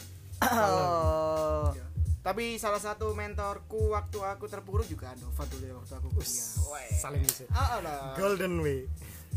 [0.45, 1.85] oh Iya.
[2.21, 6.47] Tapi salah satu mentorku waktu aku terpuruk juga Andova dulu ya waktu aku kuliah.
[6.93, 8.15] Saling bisa Ah, ada.
[8.15, 8.87] golden way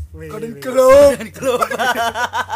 [0.09, 0.63] Way, Golden way.
[0.63, 1.19] Globe.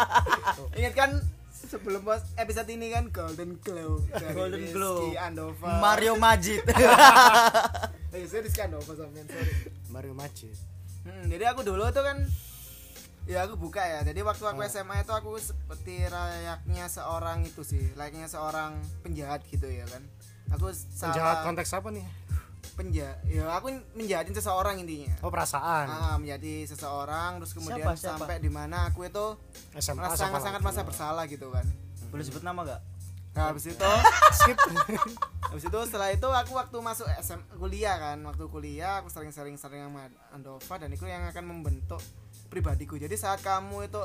[0.78, 1.10] Ingat kan
[1.52, 5.16] sebelum pas episode ini kan Golden Globe dari Golden Rizky Globe.
[5.16, 5.72] Andova.
[5.78, 6.64] Mario Majid
[8.12, 9.52] Eh, saya Rizky Andova sampean, sorry.
[9.88, 10.56] Mario Majid
[11.02, 12.22] Hmm, jadi aku dulu tuh kan
[13.24, 14.00] ya aku buka ya.
[14.02, 14.66] Jadi waktu aku Oh.
[14.66, 20.02] SMA itu aku seperti layaknya seorang itu sih, layaknya seorang penjahat gitu ya kan.
[20.50, 22.06] Aku penjahat salah konteks apa nih
[22.72, 23.18] penjahat.
[23.24, 25.12] Ya aku menjahatin seseorang intinya.
[25.20, 28.16] oh perasaan Ah, menjadi seseorang terus kemudian Siapa, siapa?
[28.22, 29.36] sampai di mana aku itu
[29.74, 30.66] SMA merasa sangat-sangat lagi.
[30.66, 31.66] merasa bersalah gitu kan.
[32.08, 32.82] boleh sebut nama gak
[33.32, 33.80] Nah, habis itu
[34.38, 34.56] skip
[35.48, 39.80] habis itu setelah itu aku waktu masuk SM kuliah kan waktu kuliah aku sering-sering sering
[39.82, 42.00] sama Andova dan itu yang akan membentuk
[42.52, 43.96] pribadiku jadi saat kamu itu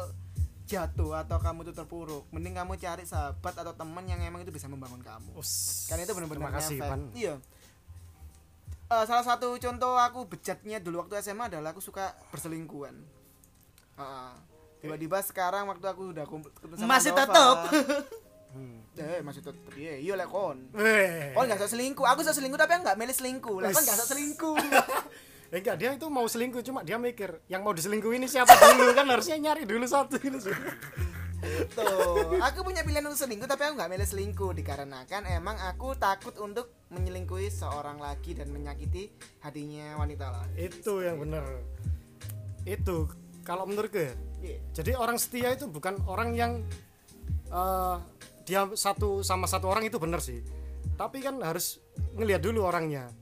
[0.68, 4.68] jatuh atau kamu itu terpuruk mending kamu cari sahabat atau teman yang emang itu bisa
[4.68, 6.78] membangun kamu Us, kan itu benar-benar terima kasih.
[6.80, 7.36] Pan iya
[8.88, 12.96] Eh, salah satu contoh aku bejatnya dulu waktu SMA adalah aku suka berselingkuhan
[14.00, 14.32] Ah,
[14.80, 16.48] tiba-tiba sekarang waktu aku udah kumpul
[16.80, 18.08] Masih Andova, tetep.
[18.56, 18.80] Hmm.
[19.04, 21.36] eh masih tetep iya iya lah kon Weh.
[21.36, 22.08] Oh enggak sok selingkuh.
[22.08, 23.58] Aku sok selingkuh tapi aku enggak milih selingkuh.
[23.60, 24.56] Lah kan enggak sok selingkuh.
[25.48, 28.92] Enggak dia itu mau selingkuh cuma dia mikir yang mau diselingkuh ini siapa dulu?
[28.92, 30.56] Kan harusnya nyari dulu satu gitu sih
[31.78, 36.34] Tuh, aku punya pilihan untuk selingkuh tapi aku enggak milih selingkuh dikarenakan emang aku takut
[36.42, 39.14] untuk menyelingkuhi seorang lagi dan menyakiti
[39.46, 40.54] hatinya wanita lain.
[40.58, 41.46] itu yang bener
[42.66, 43.06] itu
[43.46, 44.14] kalau menurutku ya.
[44.38, 44.58] Iya.
[44.74, 46.66] jadi orang setia itu bukan orang yang
[47.54, 47.96] eh,
[48.44, 50.42] dia satu sama satu orang itu bener sih.
[50.98, 51.78] Tapi kan harus
[52.18, 53.14] ngelihat dulu orangnya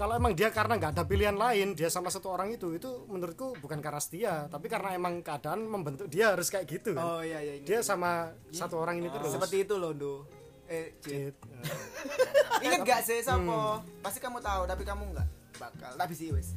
[0.00, 3.52] kalau emang dia karena nggak ada pilihan lain dia sama satu orang itu itu menurutku
[3.60, 7.36] bukan karena setia tapi karena emang keadaan membentuk dia harus kayak gitu kan Oh iya
[7.44, 7.60] iya.
[7.60, 10.24] dia sama satu orang ini terus seperti itu loh, Do.
[10.72, 11.36] Eh, Cid.
[11.36, 11.36] Cid.
[12.64, 13.84] Ingat gak sih Sopo?
[14.00, 15.28] Pasti kamu tahu tapi kamu enggak
[15.60, 15.92] bakal.
[15.92, 16.56] Tapi sih wis.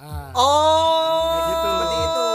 [0.00, 1.68] ah oh gitu.
[1.68, 2.28] Seperti itu.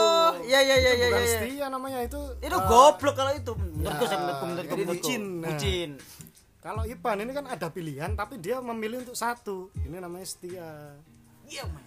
[0.53, 1.33] iya iya iya iya bukan iya.
[1.33, 5.01] setia namanya itu itu eh, goblok kalau itu menurutku sih menurutku menurutku jadi menurutku.
[5.01, 5.23] bucin.
[5.41, 6.34] Nah.
[6.65, 9.69] Kalau Ipan ini kan ada pilihan tapi dia memilih untuk satu.
[9.77, 10.97] Ini namanya setia.
[11.45, 11.85] Iya, man.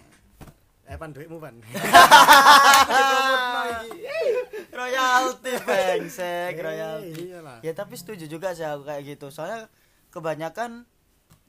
[0.89, 1.53] eh pan duitmu pan
[4.73, 7.29] royalti bengsek Eh, royalti.
[7.29, 7.59] iyalah.
[7.61, 9.29] ya tapi setuju juga sih aku kayak gitu.
[9.29, 9.69] Soalnya
[10.09, 10.89] kebanyakan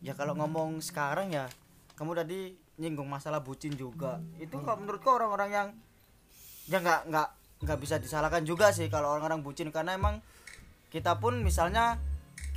[0.01, 1.47] ya kalau ngomong sekarang ya
[1.95, 2.39] kamu tadi
[2.75, 4.19] nyinggung masalah bucin juga.
[4.35, 5.67] Itu kalau menurutku orang-orang yang
[6.67, 7.29] ya nggak nggak
[7.63, 9.71] nggak bisa disalahkan juga sih kalau orang-orang bucin.
[9.71, 10.19] Karena emang
[10.89, 11.95] kita pun misalnya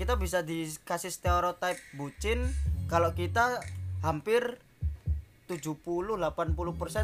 [0.03, 2.51] kita bisa dikasih stereotip bucin
[2.91, 3.63] kalau kita
[4.03, 4.59] hampir
[5.47, 6.19] 70-80%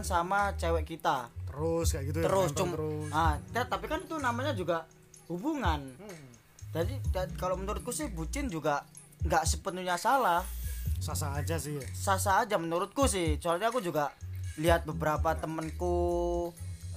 [0.03, 1.31] sama cewek kita.
[1.47, 3.11] Terus kayak gitu ya, terus nempel cum terus.
[3.15, 4.83] Ah kan- tapi kan itu namanya juga
[5.31, 5.95] hubungan.
[5.95, 6.27] Hmm.
[6.69, 7.01] jadi
[7.41, 8.83] kalau menurutku sih bucin juga
[9.23, 10.43] nggak sepenuhnya salah.
[10.99, 11.87] Sasa aja sih ya.
[11.95, 13.39] Sah-sah aja menurutku sih.
[13.39, 14.11] Soalnya aku juga
[14.59, 15.95] lihat beberapa temenku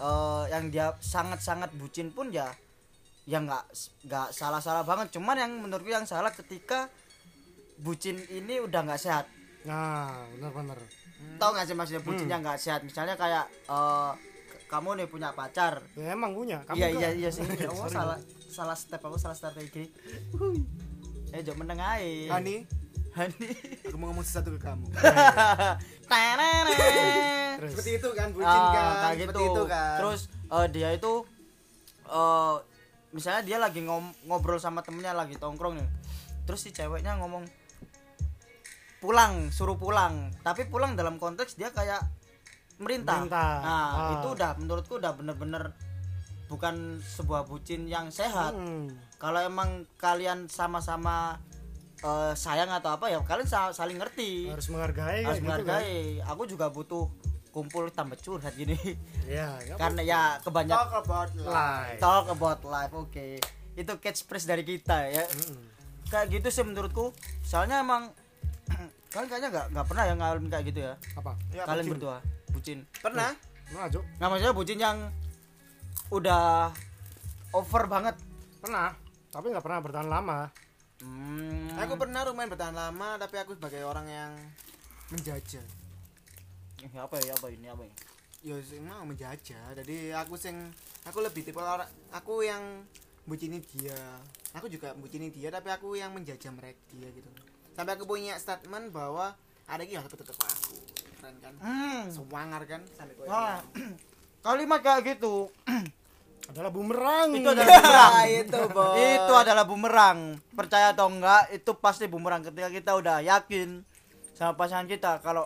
[0.02, 2.50] eh, yang dia sangat-sangat bucin pun ya
[3.32, 3.64] ya nggak
[4.04, 5.08] nggak salah-salah banget.
[5.12, 6.92] Cuman yang menurutku yang salah ketika
[7.78, 9.26] bucin ini udah nggak sehat.
[9.64, 10.76] Nah benar-benar.
[11.38, 12.82] Tau nggak sih maksudnya bucin yang nggak sehat?
[12.82, 14.12] Misalnya kayak eh,
[14.46, 15.80] k- kamu nih punya pacar.
[15.94, 16.60] Ya emang punya.
[16.70, 17.48] Iya kok- iya iya sih.
[17.72, 17.96] Allah Sorry.
[17.96, 18.18] salah
[18.52, 19.88] salah step aku salah gini
[21.32, 22.28] eh jok meneng ae.
[22.28, 22.68] Hani,
[23.12, 23.48] Hani.
[23.88, 24.88] Aku mau ngomong sesuatu ke kamu.
[27.62, 28.92] Seperti itu kan bucin Ah, kan.
[29.02, 29.42] kayak Seperti gitu.
[29.48, 29.96] itu kan.
[29.98, 31.14] terus eh, dia itu
[32.06, 32.56] eh
[33.12, 35.90] misalnya dia lagi ngom- ngobrol sama temennya lagi tongkrong nih
[36.44, 37.44] terus si ceweknya ngomong
[39.00, 42.06] pulang suruh pulang tapi pulang dalam konteks dia kayak
[42.78, 43.54] merintah, Merintah.
[43.60, 44.12] nah Ah.
[44.16, 45.74] itu udah menurutku udah bener-bener
[46.48, 48.90] bukan sebuah bucin yang sehat Hmm.
[49.16, 51.38] kalau emang kalian sama-sama
[52.00, 55.62] eh, sayang atau apa ya kalian sa- saling ngerti harus menghargai harus kayak gitu kan.
[55.62, 57.06] menghargai aku juga butuh
[57.52, 58.80] kumpul tambah curhat gini.
[59.28, 62.00] Ya karena ya kebanyakan talk about life.
[62.00, 63.28] Talk about life oke.
[63.76, 65.24] Itu catchphrase dari kita ya.
[65.28, 65.70] Mm-mm.
[66.12, 67.12] kayak gitu sih menurutku.
[67.44, 68.12] Soalnya emang
[69.14, 70.94] kalian kayaknya nggak nggak pernah yang ngalamin kayak gitu ya.
[71.20, 71.32] Apa?
[71.52, 71.94] Ya, kalian bucin.
[71.94, 72.18] berdua
[72.52, 72.80] bucin.
[73.04, 73.30] Pernah?
[73.72, 74.04] Nah Cuk.
[74.20, 74.98] nggak maksudnya bucin yang
[76.12, 76.72] udah
[77.52, 78.16] over banget.
[78.64, 78.96] Pernah
[79.32, 80.40] tapi nggak pernah bertahan lama.
[81.02, 84.32] Hmm, aku pernah lumayan bertahan lama tapi aku sebagai orang yang
[85.10, 85.81] menjajah
[86.82, 87.96] ini apa ya apa ini apa ini?
[88.42, 89.78] Ya sing mau menjajah.
[89.78, 90.58] Jadi aku sing
[91.06, 92.82] aku lebih tipe orang aku yang
[93.30, 93.98] bucini dia.
[94.58, 97.30] Aku juga bucini dia tapi aku yang menjajah mereka dia gitu.
[97.78, 99.38] Sampai aku punya statement bahwa
[99.70, 100.76] ada yang harus betul aku.
[101.22, 101.54] Keren kan?
[101.62, 102.10] Hmm.
[102.10, 102.82] sewangar kan?
[102.98, 103.62] Sampai koyo Nah,
[104.46, 105.54] kalimat kayak gitu
[106.52, 107.30] adalah bumerang.
[107.38, 108.14] Itu adalah bumerang.
[108.42, 108.96] Itu bos.
[108.98, 110.20] itu adalah bumerang.
[110.58, 112.42] Percaya atau enggak itu pasti bumerang.
[112.42, 113.86] Ketika kita udah yakin
[114.34, 115.46] sama pasangan kita kalau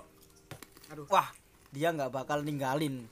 [0.93, 1.05] Aduh.
[1.09, 1.29] wah
[1.73, 3.03] dia nggak bakal ninggalin.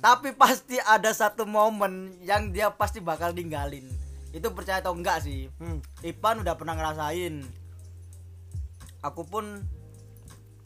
[0.00, 3.84] Tapi pasti ada satu momen yang dia pasti bakal ninggalin.
[4.32, 5.48] Itu percaya atau enggak sih?
[5.60, 5.80] Hmm.
[6.04, 7.44] Ipan udah pernah ngerasain.
[9.00, 9.64] Aku pun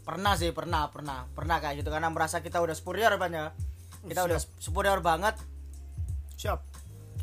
[0.04, 1.90] pernah sih pernah pernah pernah kayak gitu.
[1.90, 3.46] Karena merasa kita udah superior Pan ya.
[4.04, 5.38] Kita udah superior banget.
[6.38, 6.60] Siap.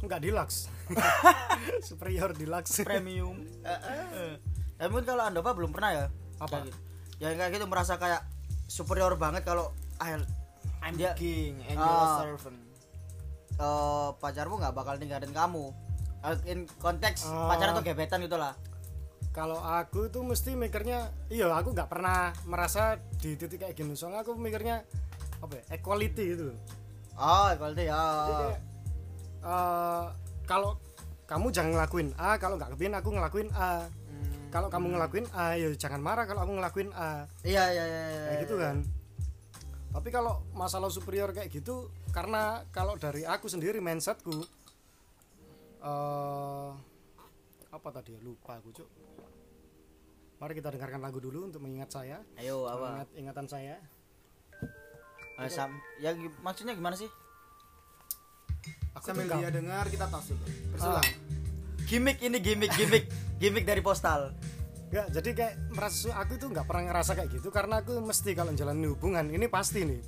[0.01, 0.71] Nggak deluxe.
[1.87, 2.81] Superior deluxe.
[2.81, 3.37] Premium.
[4.81, 6.05] Tapi kalau anda belum pernah ya?
[6.41, 6.65] Apa?
[6.65, 6.79] Kayak gitu.
[7.21, 8.25] ya kayak gitu merasa kayak
[8.71, 10.15] superior banget kalau ah,
[10.81, 11.83] I'm dia king and Ah.
[11.83, 12.59] you're a servant
[13.53, 15.75] eh, pacarmu nggak bakal ninggalin kamu
[16.21, 17.49] Eh, in konteks Ah.
[17.49, 18.53] pacaran atau gebetan gitulah
[19.31, 24.21] kalau aku tuh mesti mikirnya iya aku nggak pernah merasa di titik kayak gini soalnya
[24.21, 24.85] aku mikirnya
[25.39, 26.53] apa ya equality gitu
[27.17, 28.59] oh quality ya Jadi kayak,
[29.41, 30.03] eh,
[30.45, 30.77] kalau
[31.25, 33.89] kamu jangan ngelakuin A kalau nggak kepin aku ngelakuin A.
[34.51, 38.21] kalau kamu ngelakuin A ya jangan marah kalau aku ngelakuin A iya iya iya iya.
[38.27, 38.75] kayak gitu kan.
[39.91, 44.43] Tapi kalau masalah superior kayak gitu karena kalau dari aku sendiri mindsetku
[45.81, 46.69] eh
[47.71, 48.19] apa tadi ya?
[48.19, 48.89] Lupa aku cuk.
[50.43, 52.19] Mari kita dengarkan lagu dulu untuk mengingat saya.
[52.35, 52.99] Ayo apa?
[52.99, 53.75] Mengingat ingatan saya.
[55.41, 56.11] Eh, sam ya
[56.43, 57.09] maksudnya gimana sih?
[58.99, 61.07] Aku sambil dia dengar kita dulu Ah, bersulang
[61.91, 64.31] gimmick ini gimmick gimmick gimmick dari postal.
[64.95, 68.55] Nggak jadi kayak merasa aku tuh nggak pernah ngerasa kayak gitu karena aku mesti kalau
[68.55, 69.99] jalan hubungan ini pasti nih.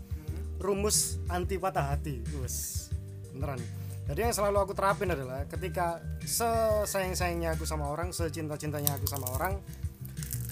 [0.63, 2.87] Rumus anti patah hati wes.
[3.35, 3.59] Beneran.
[4.07, 9.07] Jadi yang selalu aku terapin adalah ketika sesayang sayangnya aku sama orang secinta cintanya aku
[9.07, 9.59] sama orang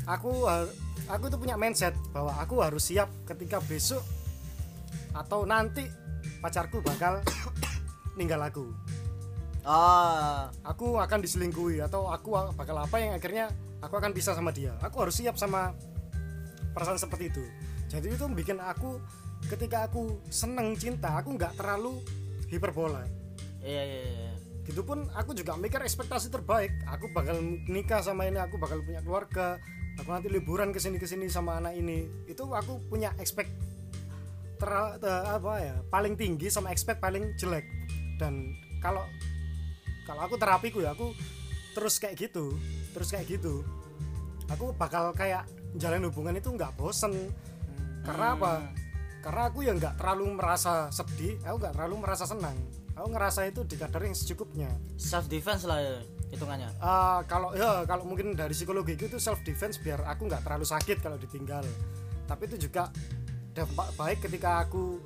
[0.07, 0.47] aku
[1.11, 3.99] aku tuh punya mindset bahwa aku harus siap ketika besok
[5.11, 5.83] atau nanti
[6.39, 7.19] pacarku bakal
[8.15, 8.71] ninggal aku
[9.65, 10.49] ah.
[10.65, 13.49] Aku akan diselingkuhi atau aku bakal apa yang akhirnya
[13.81, 14.73] aku akan pisah sama dia.
[14.81, 15.73] Aku harus siap sama
[16.73, 17.43] perasaan seperti itu.
[17.91, 19.01] Jadi itu bikin aku
[19.49, 21.99] ketika aku seneng cinta aku nggak terlalu
[22.47, 23.03] hiperbola.
[23.61, 24.31] Iya iya iya
[24.71, 26.71] gitu pun aku juga mikir ekspektasi terbaik.
[26.87, 29.57] Aku bakal nikah sama ini aku bakal punya keluarga.
[29.99, 32.07] Aku nanti liburan ke sini ke sini sama anak ini.
[32.29, 33.51] Itu aku punya expect
[34.55, 34.71] ter,
[35.01, 37.65] ter- apa ya paling tinggi sama expect paling jelek.
[38.21, 39.03] Dan kalau
[40.05, 41.13] kalau aku terapiku ya aku
[41.71, 42.55] terus kayak gitu
[42.91, 43.63] terus kayak gitu.
[44.51, 45.47] Aku bakal kayak
[45.79, 47.15] jalan hubungan itu nggak bosen.
[48.03, 48.53] Karena apa?
[49.23, 52.57] Karena aku ya nggak terlalu merasa sedih aku nggak terlalu merasa senang.
[52.99, 54.67] Aku ngerasa itu di kadar yang secukupnya.
[54.99, 56.03] Self defense lah ya,
[56.35, 56.69] hitungannya.
[56.75, 60.99] Eh, kalau ya kalau mungkin dari psikologi itu self defense biar aku nggak terlalu sakit
[60.99, 61.63] kalau ditinggal.
[62.27, 62.91] Tapi itu juga
[63.55, 64.99] dampak baik ketika aku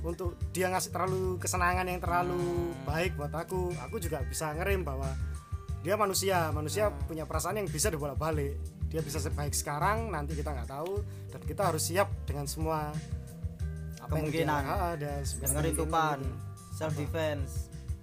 [0.00, 2.38] untuk dia ngasih terlalu kesenangan yang terlalu
[2.82, 5.10] baik buat aku aku juga bisa ngerem bahwa
[5.80, 8.54] dia manusia manusia punya perasaan yang bisa dibolak balik
[8.86, 12.94] dia bisa sebaik sekarang nanti kita nggak tahu dan kita harus siap dengan semua
[14.00, 14.62] apa yang dia- Kemungkinan.
[14.64, 16.34] Ah, ada kemungkinan gitu.
[16.72, 17.52] self defense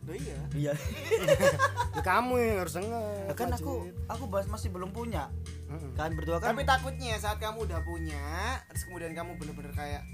[0.06, 0.74] Oh iya iya
[1.98, 5.34] Ya, kamu yang harus denger kan aku aku bahas masih belum punya
[5.66, 5.98] Mm-mm.
[5.98, 8.22] kan berdua kan tapi takutnya saat kamu udah punya
[8.70, 10.06] terus kemudian kamu bener-bener kayak.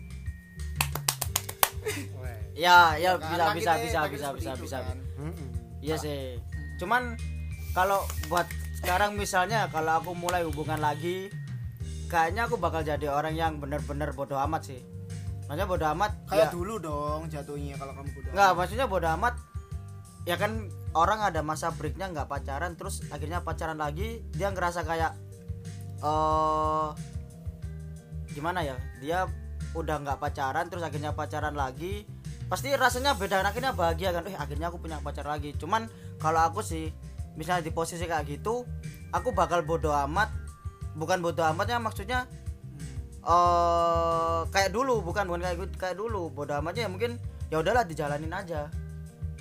[2.52, 4.98] Ya ya bisa nah, bisa bisa bisa bisa bisa kan.
[5.18, 5.48] Mm-mm.
[5.82, 6.38] iya sih.
[6.78, 7.16] Cuman
[7.72, 8.46] kalau buat
[8.82, 11.32] sekarang misalnya kalau aku mulai hubungan lagi
[12.12, 14.82] kayaknya aku bakal jadi orang yang bener-bener bodoh amat sih.
[15.48, 19.36] Maksudnya bodoh amat kayak ya, dulu dong jatuhnya kalau kamu udah nggak maksudnya bodoh amat
[20.24, 25.12] ya kan orang ada masa breaknya nggak pacaran terus akhirnya pacaran lagi dia ngerasa kayak
[26.02, 26.88] eh
[28.32, 28.76] gimana ya?
[29.04, 29.28] Dia
[29.74, 32.04] udah nggak pacaran terus akhirnya pacaran lagi
[32.46, 36.60] pasti rasanya beda akhirnya bahagia kan eh akhirnya aku punya pacar lagi cuman kalau aku
[36.60, 36.92] sih
[37.34, 38.68] misalnya di posisi kayak gitu
[39.10, 40.28] aku bakal bodoh amat
[40.94, 42.28] bukan bodoh amatnya maksudnya
[43.22, 47.12] eh kayak dulu bukan bukan kayak gitu kayak dulu bodoh amatnya ya mungkin
[47.48, 48.68] ya udahlah dijalanin aja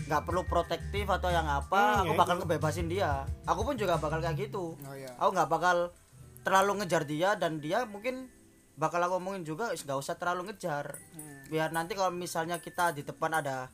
[0.01, 2.41] nggak perlu protektif atau yang apa Hmm, aku ya bakal itu.
[2.45, 3.11] ngebebasin dia
[3.43, 5.11] aku pun juga bakal kayak gitu Oh iya.
[5.17, 5.77] aku nggak bakal
[6.41, 8.29] terlalu ngejar dia dan dia mungkin
[8.81, 11.45] bakal aku omongin juga "Is, nggak usah terlalu ngejar Hmm.
[11.47, 13.69] biar nanti kalau misalnya kita di depan ada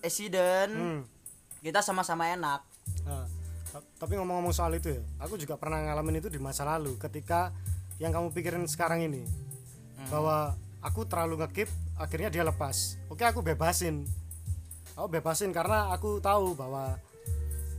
[0.00, 1.02] accident Hmm.
[1.60, 2.64] kita sama-sama enak
[3.02, 3.26] Nah,
[3.68, 7.50] ta- tapi ngomong-ngomong soal itu ya, aku juga pernah ngalamin itu di masa lalu ketika
[7.98, 9.22] yang kamu pikirin sekarang ini
[10.08, 12.98] bahwa aku terlalu ngekip akhirnya dia lepas.
[13.06, 14.02] Oke, aku bebasin.
[14.92, 16.98] Aku bebasin karena aku tahu bahwa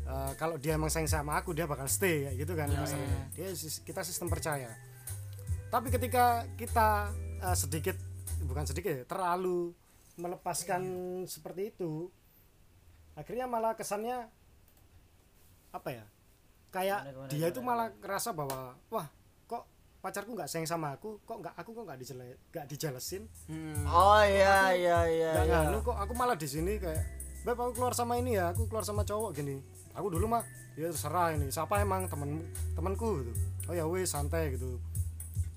[0.04, 3.24] eh, kalau dia emang sayang sama aku dia bakal stay kayak gitu kan masalahnya.
[3.34, 4.72] Dia sis- kita sistem percaya.
[5.74, 7.10] Tapi ketika kita
[7.42, 7.98] eh, sedikit
[8.46, 9.74] bukan sedikit ya, terlalu
[10.22, 10.82] melepaskan
[11.26, 12.14] seperti itu
[13.18, 14.30] akhirnya malah kesannya
[15.74, 16.06] apa ya
[16.70, 18.60] kayak Gimana, gimana, dia itu gimana, malah ngerasa bahwa
[18.94, 19.08] wah
[19.50, 19.66] kok
[20.02, 21.18] pacarku nggak sayang sama aku?
[21.26, 23.24] Kok nggak aku kok nggak dijele nggak dijelesin?
[23.50, 23.82] Hmm.
[23.90, 25.58] oh iya iya iya nggak iya.
[25.66, 27.02] nganu kok aku malah di sini kayak
[27.42, 29.58] beb aku keluar sama ini ya aku keluar sama cowok gini.
[29.98, 30.46] Aku dulu mah
[30.78, 32.46] ya terserah ini siapa emang temen
[32.78, 33.34] temanku gitu?
[33.70, 34.78] Oh ya wes santai gitu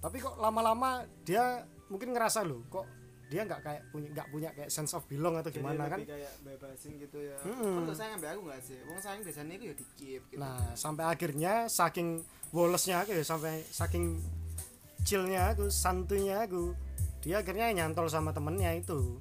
[0.00, 2.86] tapi kok lama-lama dia mungkin ngerasa loh kok
[3.26, 6.14] dia nggak kayak punya nggak punya kayak sense of belong atau Jadi gimana kan lebih
[6.14, 7.36] kayak bebasin gitu ya.
[7.42, 7.82] Mm-mm.
[7.82, 8.78] Untuk sayang ambil aku nggak sih?
[8.86, 10.38] Wong sayang biasanya itu ya dikip gitu.
[10.38, 12.22] Nah, sampai akhirnya saking
[12.54, 14.22] wolesnya aku ya, sampai saking
[15.02, 16.78] chillnya aku, santunya aku,
[17.26, 19.18] dia akhirnya nyantol sama temennya itu.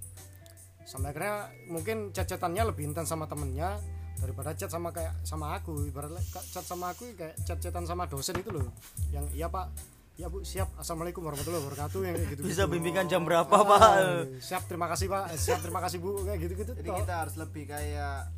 [0.85, 3.81] Sampai akhirnya mungkin chat-chatannya lebih intens sama temennya
[4.21, 5.89] daripada chat sama kayak sama aku.
[5.89, 6.21] Ibaratnya
[6.53, 8.69] chat sama aku kayak chat-chatan sama dosen itu loh.
[9.09, 9.73] Yang iya Pak,
[10.15, 10.71] ya Bu, siap.
[10.75, 12.41] Assalamualaikum warahmatullahi wabarakatuh yang kayak gitu.
[12.45, 13.91] bisa bimbingan jam berapa pak
[14.39, 15.23] siap, terima kasih Pak.
[15.29, 16.71] Eh, Siap, terima kasih Bu, kayak gitu-gitu.
[16.73, 16.97] Jadi toh.
[17.03, 18.31] kita harus lebih kayak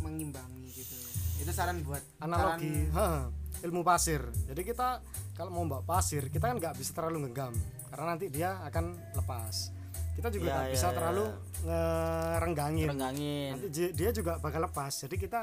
[0.00, 0.96] mengimbangi gitu.
[1.38, 3.28] Itu saran buat analogi saran-
[3.62, 4.88] ilmu pasir jadi kita
[5.32, 7.54] kalau mau bawa pasir kita kan nggak bisa terlalu ngegam
[7.88, 9.70] karena nanti dia akan lepas
[10.12, 10.92] kita juga Ya, nggak ya, bisa ya.
[10.92, 11.24] terlalu
[11.62, 15.40] ngerenggangin renggangin nanti dia juga bakal lepas jadi kita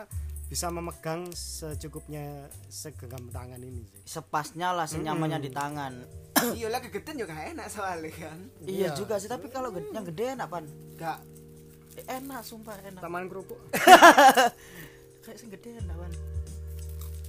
[0.49, 2.25] bisa memegang secukupnya
[2.67, 4.01] segenggam tangan ini sih.
[4.03, 5.93] Sepasnya lah senyamannya di tangan.
[6.55, 8.39] Iya lah kegedean juga enak soalnya kan.
[8.63, 8.89] iya Iya.
[8.95, 10.63] juga sih tapi kalau gede- yang gede enak pan.
[10.95, 11.19] Gak.
[11.95, 12.97] Eh, enak sumpah enak.
[12.97, 13.59] Taman kerupuk.
[15.21, 16.12] Kayak sing gede enak pan.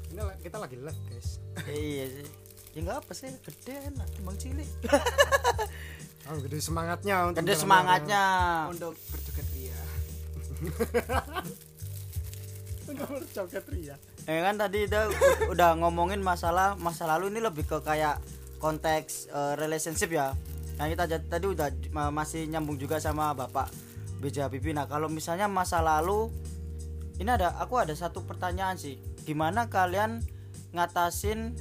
[0.09, 1.43] Ini kita lagi live guys.
[1.67, 2.27] Iya sih.
[2.71, 4.71] Ya nggak apa sih gede enak timbang cilik.
[6.23, 8.23] Oh gede semangatnya untuk gede semangatnya.
[8.71, 9.81] untuk berjoget ria.
[12.97, 15.05] berjoget ria ya kan tadi udah
[15.51, 18.19] udah ngomongin masalah masa lalu ini lebih ke kayak
[18.61, 20.37] konteks eh, relationship ya.
[20.77, 23.73] Nah kita tadi udah ma- masih nyambung juga sama bapak
[24.21, 24.77] BJ Habibie.
[24.77, 26.29] Nah kalau misalnya masa lalu
[27.17, 29.01] ini ada aku ada satu pertanyaan sih.
[29.25, 30.21] Gimana kalian
[30.77, 31.57] ngatasin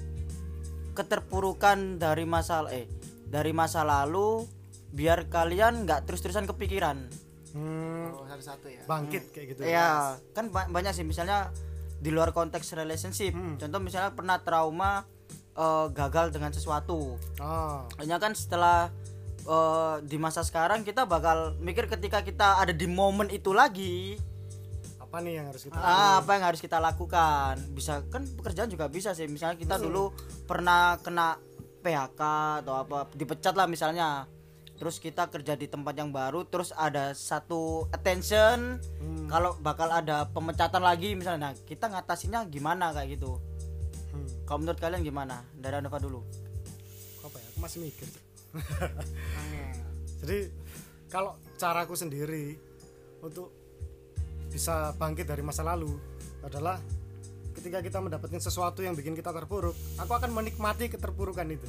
[0.94, 2.86] keterpurukan dari masa eh
[3.32, 4.44] dari masa lalu
[4.92, 7.08] biar kalian nggak terus-terusan kepikiran
[7.52, 8.84] hmm, Oh satu-satu ya.
[8.86, 11.50] bangkit kayak gitu Iya, kan ba- banyak sih misalnya
[11.96, 13.32] di luar konteks relationship.
[13.32, 13.56] Hmm.
[13.56, 15.04] Contoh misalnya pernah trauma
[15.52, 17.20] eh, gagal dengan sesuatu.
[17.38, 18.88] oh Hanya kan setelah
[19.42, 24.16] eh, di masa sekarang kita bakal mikir ketika kita ada di momen itu lagi,
[25.00, 27.58] apa nih yang harus kita ah, apa yang harus kita lakukan?
[27.70, 29.26] Bisa kan pekerjaan juga bisa sih.
[29.26, 30.14] Misalnya kita dulu
[30.46, 31.36] pernah kena
[31.80, 32.22] PHK
[32.62, 34.30] atau apa dipecat lah misalnya.
[34.80, 39.28] Terus kita kerja di tempat yang baru, terus ada satu attention, Hmm.
[39.28, 43.36] kalau bakal ada pemecatan lagi misalnya nah, kita ngatasinnya gimana kayak gitu.
[44.10, 44.26] Hmm.
[44.48, 45.44] kalau menurut kalian gimana?
[45.54, 46.24] Dari Nova dulu.
[47.22, 47.48] Apa ya?
[47.54, 48.08] Aku masih mikir.
[50.24, 50.40] Jadi
[51.12, 52.58] kalau caraku sendiri
[53.22, 53.54] untuk
[54.50, 55.94] bisa bangkit dari masa lalu
[56.42, 56.82] adalah
[57.54, 61.68] ketika kita mendapatkan sesuatu yang bikin kita terpuruk aku akan menikmati keterpurukan itu.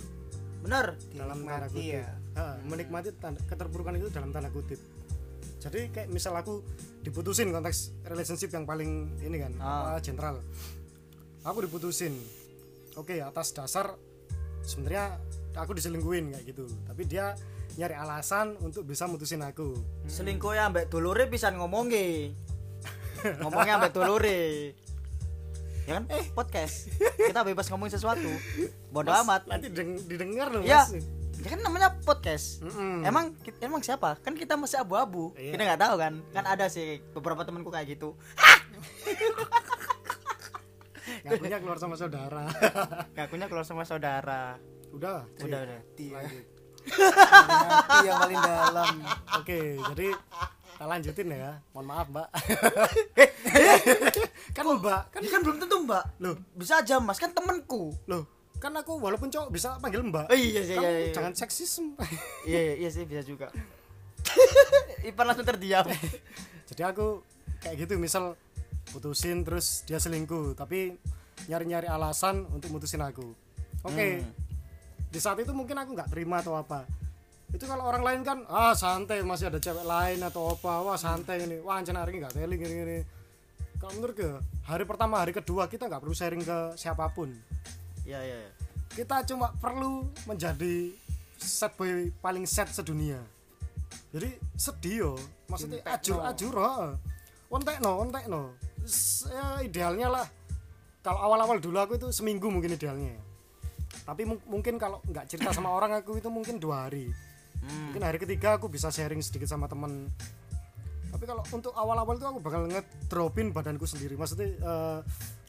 [0.65, 2.01] Bener dalam tanda kutip.
[2.01, 2.20] Ya.
[2.33, 4.79] Ha, menikmati tanda- keterpurukan itu dalam tanda kutip.
[5.59, 6.65] Jadi kayak misal aku
[7.01, 9.93] diputusin konteks relationship yang paling ini kan Ah.
[9.93, 10.41] apa general
[11.41, 12.17] aku diputusin
[12.95, 13.93] oke atas dasar
[14.63, 15.21] sebenarnya
[15.53, 16.65] aku diselingkuhin kayak gitu.
[16.87, 17.37] Tapi dia
[17.73, 19.77] nyari alasan untuk bisa mutusin aku.
[20.07, 22.33] Selingkuh ya ambek dulure bisa ngomongi
[23.41, 24.73] ngomongnya ambek dulure.
[25.85, 26.05] Ya kan?
[26.09, 26.25] Eh.
[26.31, 26.89] Podcast.
[27.19, 28.31] Kita bebas ngomongin sesuatu.
[28.89, 29.45] Bodoh amat.
[29.45, 30.97] nanti dideng- didengar loh ya mas
[31.41, 32.61] ya kan namanya podcast.
[32.61, 33.01] Mm-mm.
[33.05, 34.21] emang emang siapa?
[34.21, 35.33] Kan kita masih abu-abu.
[35.37, 35.57] Iya.
[35.57, 36.15] kita nggak tahu kan?
[36.37, 38.13] Kan ada sih beberapa temanku kayak gitu.
[41.27, 42.45] Ngakunya keluar sama saudara.
[43.17, 44.61] Ngakunya keluar sama saudara.
[44.93, 45.25] Udah.
[45.41, 45.81] Udah udah.
[45.97, 46.61] Iya, gitu.
[46.91, 48.95] Hati yang paling dalam.
[49.37, 49.59] oke
[49.93, 50.07] jadi
[50.77, 51.53] kita lanjutin ya.
[51.73, 52.29] Mohon maaf mbak.
[54.57, 55.03] Kan mbak.
[55.13, 56.05] Kan kan, belum tentu mbak.
[56.21, 56.37] Loh.
[56.57, 57.21] Bisa aja mas.
[57.21, 60.29] Kan temenku loh kan aku walaupun cowok bisa panggil mbak.
[60.29, 61.13] Oh, iya, iya, iya, iya.
[61.17, 61.97] jangan seksisme.
[62.49, 63.49] Iya iya, iya sih bisa juga.
[65.09, 65.89] Ipan langsung terdiam.
[66.69, 67.25] Jadi aku
[67.65, 68.37] kayak gitu misal
[68.93, 71.01] putusin terus dia selingkuh tapi
[71.49, 73.33] nyari-nyari alasan untuk mutusin aku.
[73.81, 74.21] Oke.
[74.21, 74.29] Hmm.
[75.11, 76.87] di saat itu mungkin aku nggak terima atau apa.
[77.51, 81.43] Itu kalau orang lain kan ah santai masih ada cewek lain atau apa wah santai
[81.43, 81.59] ini.
[81.65, 82.99] Wah anjir hari ini nggak teling ini ini
[83.81, 84.29] kalau menurut ke
[84.69, 87.33] hari pertama hari kedua kita nggak perlu sharing ke siapa pun
[88.11, 88.51] iya iya.
[88.91, 90.91] kita cuma perlu menjadi
[91.39, 93.23] set boy paling set sedunia.
[94.11, 95.13] Jadi sedih yo
[95.47, 96.91] maksudnya ajur ajur heeh.
[97.49, 98.43] ontekno ontekno.
[98.83, 100.27] S- ya idealnya lah.
[101.01, 103.15] Kalau awal-awal dulu aku itu seminggu mungkin idealnya.
[104.05, 107.09] Tapi mu- mungkin kalau nggak cerita sama orang aku itu mungkin dua hari.
[107.61, 107.93] Hmm.
[107.93, 110.09] mungkin hari ketiga aku bisa sharing sedikit sama temen
[111.11, 114.15] tapi kalau untuk awal-awal itu aku bakal ngedropin badanku sendiri.
[114.15, 114.99] Maksudnya eh,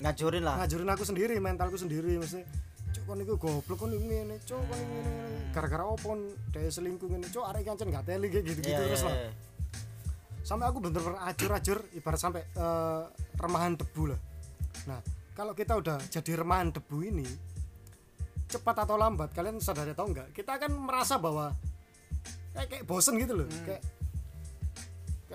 [0.01, 0.57] ngajurin lah.
[0.65, 2.17] ngajurin aku sendiri mentalku sendiri.
[2.17, 2.49] Maksudnya
[2.91, 5.39] cuk kon iku goblok kon iku ngene cuk kon iku ngene.
[5.53, 6.09] Gara-gara opo
[6.51, 9.15] dhewe selingkuh ngene cuk arek kancen gak teli kayak gitu-gitu Iya, terus iya, lah.
[9.15, 9.31] iya.
[10.41, 13.03] sampai aku bener-bener ajur-ajur ibarat sampai eh,
[13.37, 14.19] remahan debu lah.
[14.89, 14.99] Nah
[15.37, 17.27] kalau kita udah jadi remahan debu ini
[18.51, 21.55] cepat atau lambat kalian sadar atau enggak kita akan merasa bahwa
[22.51, 23.47] kayak, kayak bosen gitu loh.
[23.47, 23.81] Kayak kayak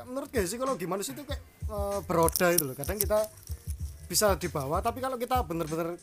[0.05, 2.77] menurut gue psikologi manusia itu kayak eh, beroda itu loh.
[2.77, 3.25] Kadang kita
[4.07, 5.97] bisa dibawa tapi kalau kita bener-bener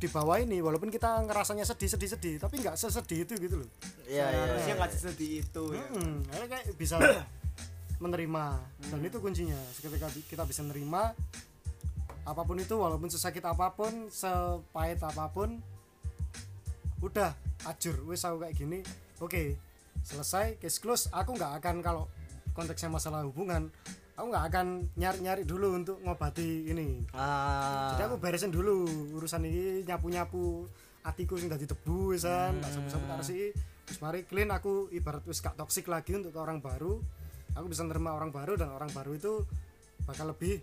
[0.00, 3.68] di bawah ini walaupun kita ngerasanya sedih sedih sedih tapi nggak sesedih itu gitu loh.
[4.08, 4.80] Iya iya Harusnya iya.
[4.80, 5.84] nggak sesedih itu ya.
[5.92, 6.96] Hmm, akhirnya kayak bisa
[8.00, 8.44] menerima.
[8.88, 9.60] Dan itu kuncinya.
[9.76, 11.02] Ketika kita bisa menerima
[12.20, 15.60] apa pun itu walaupun sesakit apa pun sepahit apa pun
[17.04, 17.36] udah
[17.68, 18.00] ajur.
[18.08, 18.80] Wes aku kayak gini
[19.20, 19.56] oke
[20.00, 21.12] selesai case close.
[21.12, 22.08] Aku nggak akan kalau
[22.52, 23.70] konteksnya masalah hubungan
[24.18, 24.66] aku nggak akan
[25.00, 27.08] nyari-nyari dulu untuk ngobati ini.
[27.16, 27.96] Ah.
[27.96, 28.84] Jadi aku beresin dulu
[29.16, 30.68] urusan ini nyapu-nyapu
[31.00, 33.48] atiku sing dadi debu wisan tak sabu-sabu tak resiki
[33.88, 37.00] terus mari clean aku ibarat wis gak toksik lagi untuk orang baru
[37.56, 39.48] aku bisa nerima orang baru dan orang baru itu
[40.04, 40.60] bakal lebih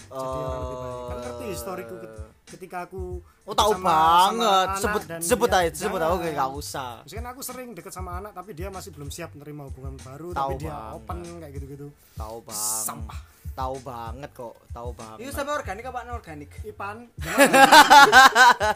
[0.00, 2.16] jadi orang lebih baik kan ngerti historiku ket-
[2.48, 3.02] ketika aku
[3.44, 4.68] oh tahu sama- banget.
[4.78, 6.32] sebut dan sebut dia- aja sebut aku Jangan.
[6.34, 6.90] gak usah.
[6.98, 10.28] Maksudnya kan aku sering deket sama anak tapi dia masih belum siap menerima hubungan baru
[10.30, 10.96] Tahu tapi dia banget.
[10.96, 11.86] open kayak gitu-gitu.
[12.14, 13.20] Tahu bang Sampah.
[13.52, 15.34] tahu banget kok tahu Itu banget.
[15.34, 16.50] sampai organik apa organik?
[16.64, 16.96] Ipan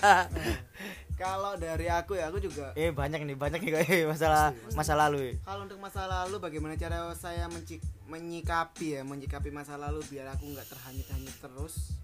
[1.22, 5.18] Kalau dari aku ya, aku juga eh banyak nih banyak nih eh, masalah masa lalu
[5.22, 5.34] eh.
[5.46, 7.78] kalau untuk masa lalu bagaimana cara saya menci-
[8.10, 11.94] menyikapi ya menyikapi masa lalu biar aku nggak terhanyut-hanyut terus?